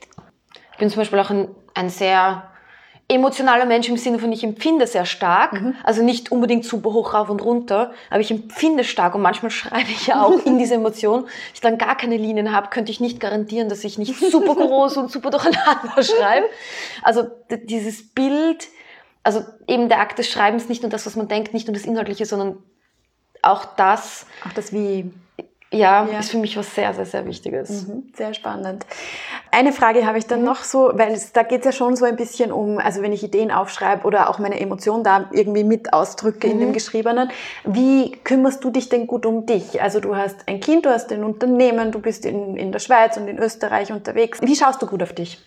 ich 0.71 0.77
bin 0.77 0.89
zum 0.89 1.01
Beispiel 1.01 1.19
auch 1.19 1.29
ein, 1.29 1.49
ein 1.73 1.89
sehr 1.89 2.49
emotionaler 3.13 3.65
Mensch 3.65 3.87
im 3.89 3.97
Sinne 3.97 4.19
von, 4.19 4.31
ich 4.31 4.43
empfinde 4.43 4.87
sehr 4.87 5.05
stark, 5.05 5.53
mhm. 5.53 5.75
also 5.83 6.03
nicht 6.03 6.31
unbedingt 6.31 6.65
super 6.65 6.93
hoch 6.93 7.13
rauf 7.13 7.29
und 7.29 7.43
runter, 7.43 7.93
aber 8.09 8.19
ich 8.19 8.31
empfinde 8.31 8.83
stark 8.83 9.15
und 9.15 9.21
manchmal 9.21 9.51
schreibe 9.51 9.89
ich 9.89 10.07
ja 10.07 10.23
auch 10.23 10.45
in 10.45 10.57
diese 10.57 10.75
Emotion. 10.75 11.27
Ich 11.53 11.61
dann 11.61 11.77
gar 11.77 11.95
keine 11.95 12.17
Linien 12.17 12.51
habe, 12.51 12.69
könnte 12.69 12.91
ich 12.91 12.99
nicht 12.99 13.19
garantieren, 13.19 13.69
dass 13.69 13.83
ich 13.83 13.97
nicht 13.97 14.15
super 14.19 14.55
groß 14.55 14.97
und 14.97 15.11
super 15.11 15.29
durcheinander 15.29 16.03
schreibe. 16.03 16.47
Also 17.01 17.27
dieses 17.49 18.13
Bild, 18.13 18.67
also 19.23 19.43
eben 19.67 19.89
der 19.89 19.99
Akt 19.99 20.19
des 20.19 20.29
Schreibens, 20.29 20.69
nicht 20.69 20.81
nur 20.81 20.89
das, 20.89 21.05
was 21.05 21.15
man 21.15 21.27
denkt, 21.27 21.53
nicht 21.53 21.67
nur 21.67 21.73
das 21.73 21.85
Inhaltliche, 21.85 22.25
sondern 22.25 22.57
auch 23.41 23.65
das. 23.75 24.25
Auch 24.47 24.53
das 24.53 24.73
wie 24.73 25.11
ja, 25.73 26.07
Ja. 26.11 26.19
ist 26.19 26.31
für 26.31 26.37
mich 26.37 26.55
was 26.55 26.73
sehr, 26.73 26.93
sehr, 26.93 27.05
sehr 27.05 27.25
Wichtiges. 27.25 27.87
Mhm, 27.87 28.11
Sehr 28.15 28.33
spannend. 28.33 28.85
Eine 29.51 29.71
Frage 29.73 30.05
habe 30.05 30.17
ich 30.17 30.25
dann 30.27 30.43
noch 30.43 30.63
so, 30.63 30.91
weil 30.93 31.11
es, 31.13 31.31
da 31.33 31.43
geht 31.43 31.59
es 31.59 31.65
ja 31.65 31.71
schon 31.71 31.95
so 31.95 32.05
ein 32.05 32.15
bisschen 32.15 32.51
um, 32.51 32.77
also 32.77 33.01
wenn 33.01 33.11
ich 33.11 33.23
Ideen 33.23 33.51
aufschreibe 33.51 34.05
oder 34.05 34.29
auch 34.29 34.39
meine 34.39 34.59
Emotionen 34.59 35.03
da 35.03 35.29
irgendwie 35.31 35.63
mit 35.63 35.93
ausdrücke 35.93 36.47
in 36.47 36.59
dem 36.59 36.73
Geschriebenen, 36.73 37.29
wie 37.65 38.11
kümmerst 38.23 38.63
du 38.63 38.69
dich 38.69 38.89
denn 38.89 39.07
gut 39.07 39.25
um 39.25 39.45
dich? 39.45 39.81
Also 39.81 39.99
du 39.99 40.15
hast 40.15 40.47
ein 40.47 40.59
Kind, 40.59 40.85
du 40.85 40.89
hast 40.89 41.11
ein 41.11 41.23
Unternehmen, 41.23 41.91
du 41.91 41.99
bist 41.99 42.25
in, 42.25 42.55
in 42.55 42.71
der 42.71 42.79
Schweiz 42.79 43.17
und 43.17 43.27
in 43.27 43.37
Österreich 43.37 43.91
unterwegs. 43.91 44.39
Wie 44.41 44.55
schaust 44.55 44.81
du 44.81 44.87
gut 44.87 45.03
auf 45.03 45.13
dich? 45.13 45.39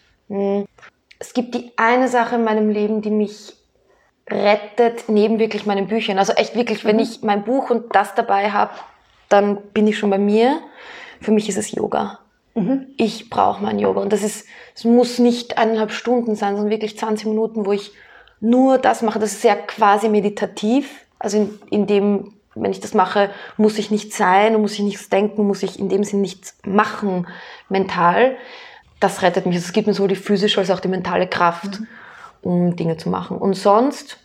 Es 1.19 1.33
gibt 1.35 1.55
die 1.55 1.73
eine 1.77 2.09
Sache 2.09 2.35
in 2.35 2.45
meinem 2.45 2.69
Leben, 2.69 3.01
die 3.01 3.11
mich 3.11 3.55
rettet, 4.29 5.09
neben 5.09 5.39
wirklich 5.39 5.67
meinen 5.67 5.87
Büchern. 5.87 6.19
Also 6.19 6.33
echt 6.33 6.57
wirklich, 6.57 6.85
wenn 6.85 6.99
ich 6.99 7.23
mein 7.23 7.45
Buch 7.45 7.71
und 7.71 7.95
das 7.95 8.15
dabei 8.15 8.51
habe, 8.51 8.73
dann 9.29 9.59
bin 9.73 9.87
ich 9.87 9.99
schon 9.99 10.11
bei 10.11 10.19
mir. 10.19 10.61
Für 11.21 11.33
mich 11.33 11.49
ist 11.49 11.59
es 11.59 11.73
Yoga. 11.73 12.21
Ich 12.97 13.29
brauche 13.29 13.63
mein 13.63 13.79
Yoga. 13.79 14.01
Und 14.01 14.13
das 14.15 14.23
ist, 14.23 14.47
es 14.75 14.85
muss 14.85 15.19
nicht 15.19 15.59
eineinhalb 15.59 15.93
Stunden 15.93 16.37
sein, 16.37 16.55
sondern 16.55 16.71
wirklich 16.71 16.99
20 16.99 17.27
Minuten, 17.27 17.67
wo 17.67 17.73
ich 17.73 17.93
nur 18.41 18.79
das 18.79 19.03
mache. 19.03 19.19
Das 19.19 19.33
ist 19.33 19.45
ja 19.45 19.55
quasi 19.55 20.09
meditativ. 20.09 21.05
Also 21.19 21.37
in, 21.37 21.59
in 21.71 21.87
dem, 21.87 22.33
wenn 22.55 22.71
ich 22.71 22.81
das 22.81 22.95
mache, 22.95 23.31
muss 23.59 23.77
ich 23.77 23.91
nicht 23.91 24.15
sein, 24.15 24.59
muss 24.59 24.73
ich 24.73 24.81
nichts 24.81 25.11
denken, 25.11 25.47
muss 25.47 25.63
ich 25.63 25.79
in 25.79 25.91
dem 25.91 26.03
Sinn 26.03 26.23
nichts 26.23 26.57
machen 26.65 27.27
mental. 27.69 28.37
Das 29.01 29.21
rettet 29.21 29.45
mich. 29.45 29.57
Also 29.57 29.67
es 29.67 29.73
gibt 29.75 29.87
mir 29.87 29.93
sowohl 29.93 30.09
die 30.09 30.17
physische 30.17 30.59
als 30.59 30.71
auch 30.71 30.81
die 30.81 30.89
mentale 30.89 31.27
Kraft, 31.27 31.81
um 32.41 32.75
Dinge 32.75 32.97
zu 32.97 33.11
machen. 33.11 33.37
Und 33.37 33.53
sonst, 33.53 34.19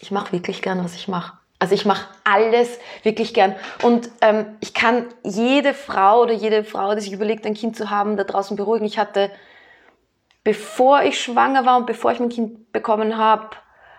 ich 0.00 0.10
mache 0.10 0.32
wirklich 0.32 0.62
gern, 0.62 0.82
was 0.82 0.96
ich 0.96 1.06
mache. 1.06 1.38
Also 1.66 1.74
ich 1.74 1.84
mache 1.84 2.06
alles 2.22 2.78
wirklich 3.02 3.34
gern. 3.34 3.56
Und 3.82 4.08
ähm, 4.20 4.46
ich 4.60 4.72
kann 4.72 5.06
jede 5.24 5.74
Frau 5.74 6.22
oder 6.22 6.32
jede 6.32 6.62
Frau, 6.62 6.94
die 6.94 7.00
sich 7.00 7.12
überlegt, 7.12 7.44
ein 7.44 7.54
Kind 7.54 7.76
zu 7.76 7.90
haben, 7.90 8.16
da 8.16 8.22
draußen 8.22 8.56
beruhigen. 8.56 8.84
Ich 8.84 9.00
hatte, 9.00 9.32
bevor 10.44 11.02
ich 11.02 11.20
schwanger 11.20 11.66
war 11.66 11.76
und 11.76 11.86
bevor 11.86 12.12
ich 12.12 12.20
mein 12.20 12.28
Kind 12.28 12.70
bekommen 12.70 13.16
habe, 13.16 13.48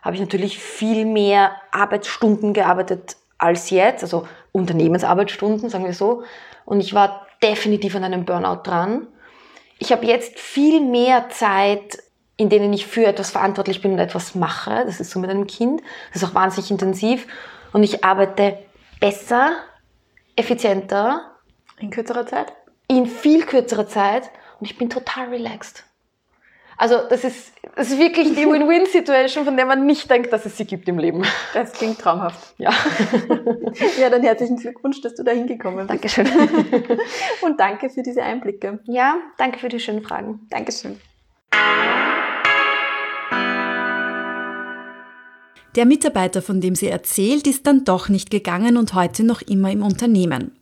habe 0.01 0.15
ich 0.15 0.21
natürlich 0.21 0.59
viel 0.59 1.03
mehr 1.03 1.57
Arbeitsstunden 1.73 2.53
gearbeitet 2.53 3.17
als 3.37 3.69
jetzt. 3.69 4.01
Also 4.01 4.25
Unternehmensarbeitsstunden, 4.53 5.69
sagen 5.69 5.83
wir 5.83 5.93
so. 5.93 6.23
Und 6.63 6.79
ich 6.79 6.93
war 6.93 7.27
definitiv 7.43 7.97
an 7.97 8.05
einem 8.05 8.23
Burnout 8.23 8.61
dran. 8.63 9.07
Ich 9.77 9.91
habe 9.91 10.05
jetzt 10.05 10.39
viel 10.39 10.79
mehr 10.79 11.27
Zeit, 11.31 11.97
in 12.37 12.47
denen 12.47 12.71
ich 12.71 12.87
für 12.87 13.05
etwas 13.05 13.31
verantwortlich 13.31 13.81
bin 13.81 13.91
und 13.91 13.99
etwas 13.99 14.35
mache. 14.35 14.85
Das 14.85 15.01
ist 15.01 15.11
so 15.11 15.19
mit 15.19 15.29
einem 15.29 15.47
Kind. 15.47 15.81
Das 16.13 16.23
ist 16.23 16.29
auch 16.29 16.33
wahnsinnig 16.33 16.71
intensiv. 16.71 17.27
Und 17.73 17.83
ich 17.83 18.03
arbeite 18.03 18.57
besser, 18.99 19.53
effizienter, 20.35 21.31
In 21.79 21.89
kürzerer 21.91 22.25
Zeit? 22.25 22.53
in 22.89 23.05
viel 23.05 23.43
kürzerer 23.45 23.87
Zeit 23.87 24.29
und 24.59 24.65
ich 24.65 24.77
bin 24.77 24.89
total 24.89 25.27
relaxed. 25.29 25.83
Also 26.79 26.99
das 27.09 27.23
ist, 27.23 27.53
das 27.75 27.89
ist 27.89 27.97
wirklich 27.99 28.35
die 28.35 28.45
Win-Win-Situation, 28.45 29.45
von 29.45 29.57
der 29.57 29.65
man 29.65 29.85
nicht 29.87 30.09
denkt, 30.11 30.31
dass 30.31 30.45
es 30.45 30.55
sie 30.57 30.65
gibt 30.65 30.87
im 30.87 30.99
Leben. 30.99 31.23
Das 31.53 31.73
klingt 31.73 31.99
traumhaft. 31.99 32.53
Ja, 32.59 32.71
Ja, 33.99 34.09
dann 34.11 34.21
herzlichen 34.21 34.57
Glückwunsch, 34.57 35.01
dass 35.01 35.15
du 35.15 35.23
da 35.23 35.31
hingekommen 35.31 35.87
bist. 35.87 35.89
Dankeschön. 35.89 36.27
Und 37.41 37.59
danke 37.59 37.89
für 37.89 38.03
diese 38.03 38.21
Einblicke. 38.21 38.79
Ja, 38.85 39.17
danke 39.37 39.57
für 39.59 39.69
die 39.69 39.79
schönen 39.79 40.03
Fragen. 40.03 40.47
Dankeschön. 40.51 40.99
Der 45.77 45.85
Mitarbeiter, 45.85 46.41
von 46.41 46.59
dem 46.59 46.73
sie 46.73 46.87
erzählt, 46.87 47.45
ist 47.45 47.67
dann 47.67 47.85
doch 47.85 48.09
nicht 48.09 48.31
gegangen 48.31 48.77
und 48.77 48.95
heute 48.95 49.23
noch 49.23 49.43
immer 49.43 49.71
im 49.71 49.83
Unternehmen. 49.83 50.57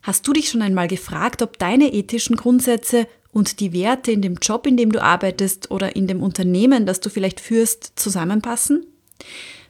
Hast 0.00 0.28
du 0.28 0.32
dich 0.32 0.48
schon 0.48 0.62
einmal 0.62 0.86
gefragt, 0.86 1.42
ob 1.42 1.58
deine 1.58 1.92
ethischen 1.92 2.36
Grundsätze 2.36 3.08
und 3.32 3.58
die 3.58 3.72
Werte 3.72 4.12
in 4.12 4.22
dem 4.22 4.36
Job, 4.36 4.68
in 4.68 4.76
dem 4.76 4.92
du 4.92 5.02
arbeitest 5.02 5.72
oder 5.72 5.96
in 5.96 6.06
dem 6.06 6.22
Unternehmen, 6.22 6.86
das 6.86 7.00
du 7.00 7.10
vielleicht 7.10 7.40
führst, 7.40 7.94
zusammenpassen? 7.96 8.86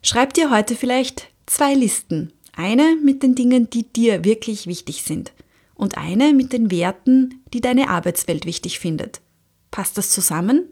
Schreib 0.02 0.34
dir 0.34 0.50
heute 0.50 0.76
vielleicht 0.76 1.28
zwei 1.46 1.72
Listen. 1.72 2.34
Eine 2.52 2.98
mit 3.02 3.22
den 3.22 3.34
Dingen, 3.34 3.70
die 3.70 3.90
dir 3.90 4.22
wirklich 4.22 4.66
wichtig 4.66 5.02
sind 5.02 5.32
und 5.74 5.96
eine 5.96 6.34
mit 6.34 6.52
den 6.52 6.70
Werten, 6.70 7.40
die 7.54 7.62
deine 7.62 7.88
Arbeitswelt 7.88 8.44
wichtig 8.44 8.78
findet. 8.78 9.22
Passt 9.70 9.96
das 9.96 10.10
zusammen? 10.10 10.66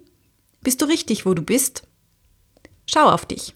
Bist 0.61 0.83
du 0.83 0.85
richtig, 0.85 1.25
wo 1.25 1.33
du 1.33 1.41
bist? 1.41 1.85
Schau 2.85 3.09
auf 3.09 3.25
dich. 3.25 3.55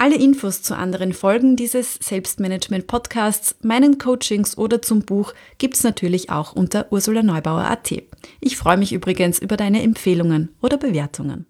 Alle 0.00 0.16
Infos 0.16 0.62
zu 0.62 0.74
anderen 0.74 1.12
Folgen 1.12 1.56
dieses 1.56 1.96
Selbstmanagement-Podcasts, 1.96 3.56
meinen 3.60 3.98
Coachings 3.98 4.56
oder 4.56 4.80
zum 4.80 5.02
Buch 5.02 5.34
gibt's 5.58 5.84
natürlich 5.84 6.30
auch 6.30 6.54
unter 6.54 6.90
ursulaneubauer.at. 6.90 7.92
Ich 8.40 8.56
freue 8.56 8.78
mich 8.78 8.94
übrigens 8.94 9.38
über 9.38 9.58
deine 9.58 9.82
Empfehlungen 9.82 10.56
oder 10.62 10.78
Bewertungen. 10.78 11.44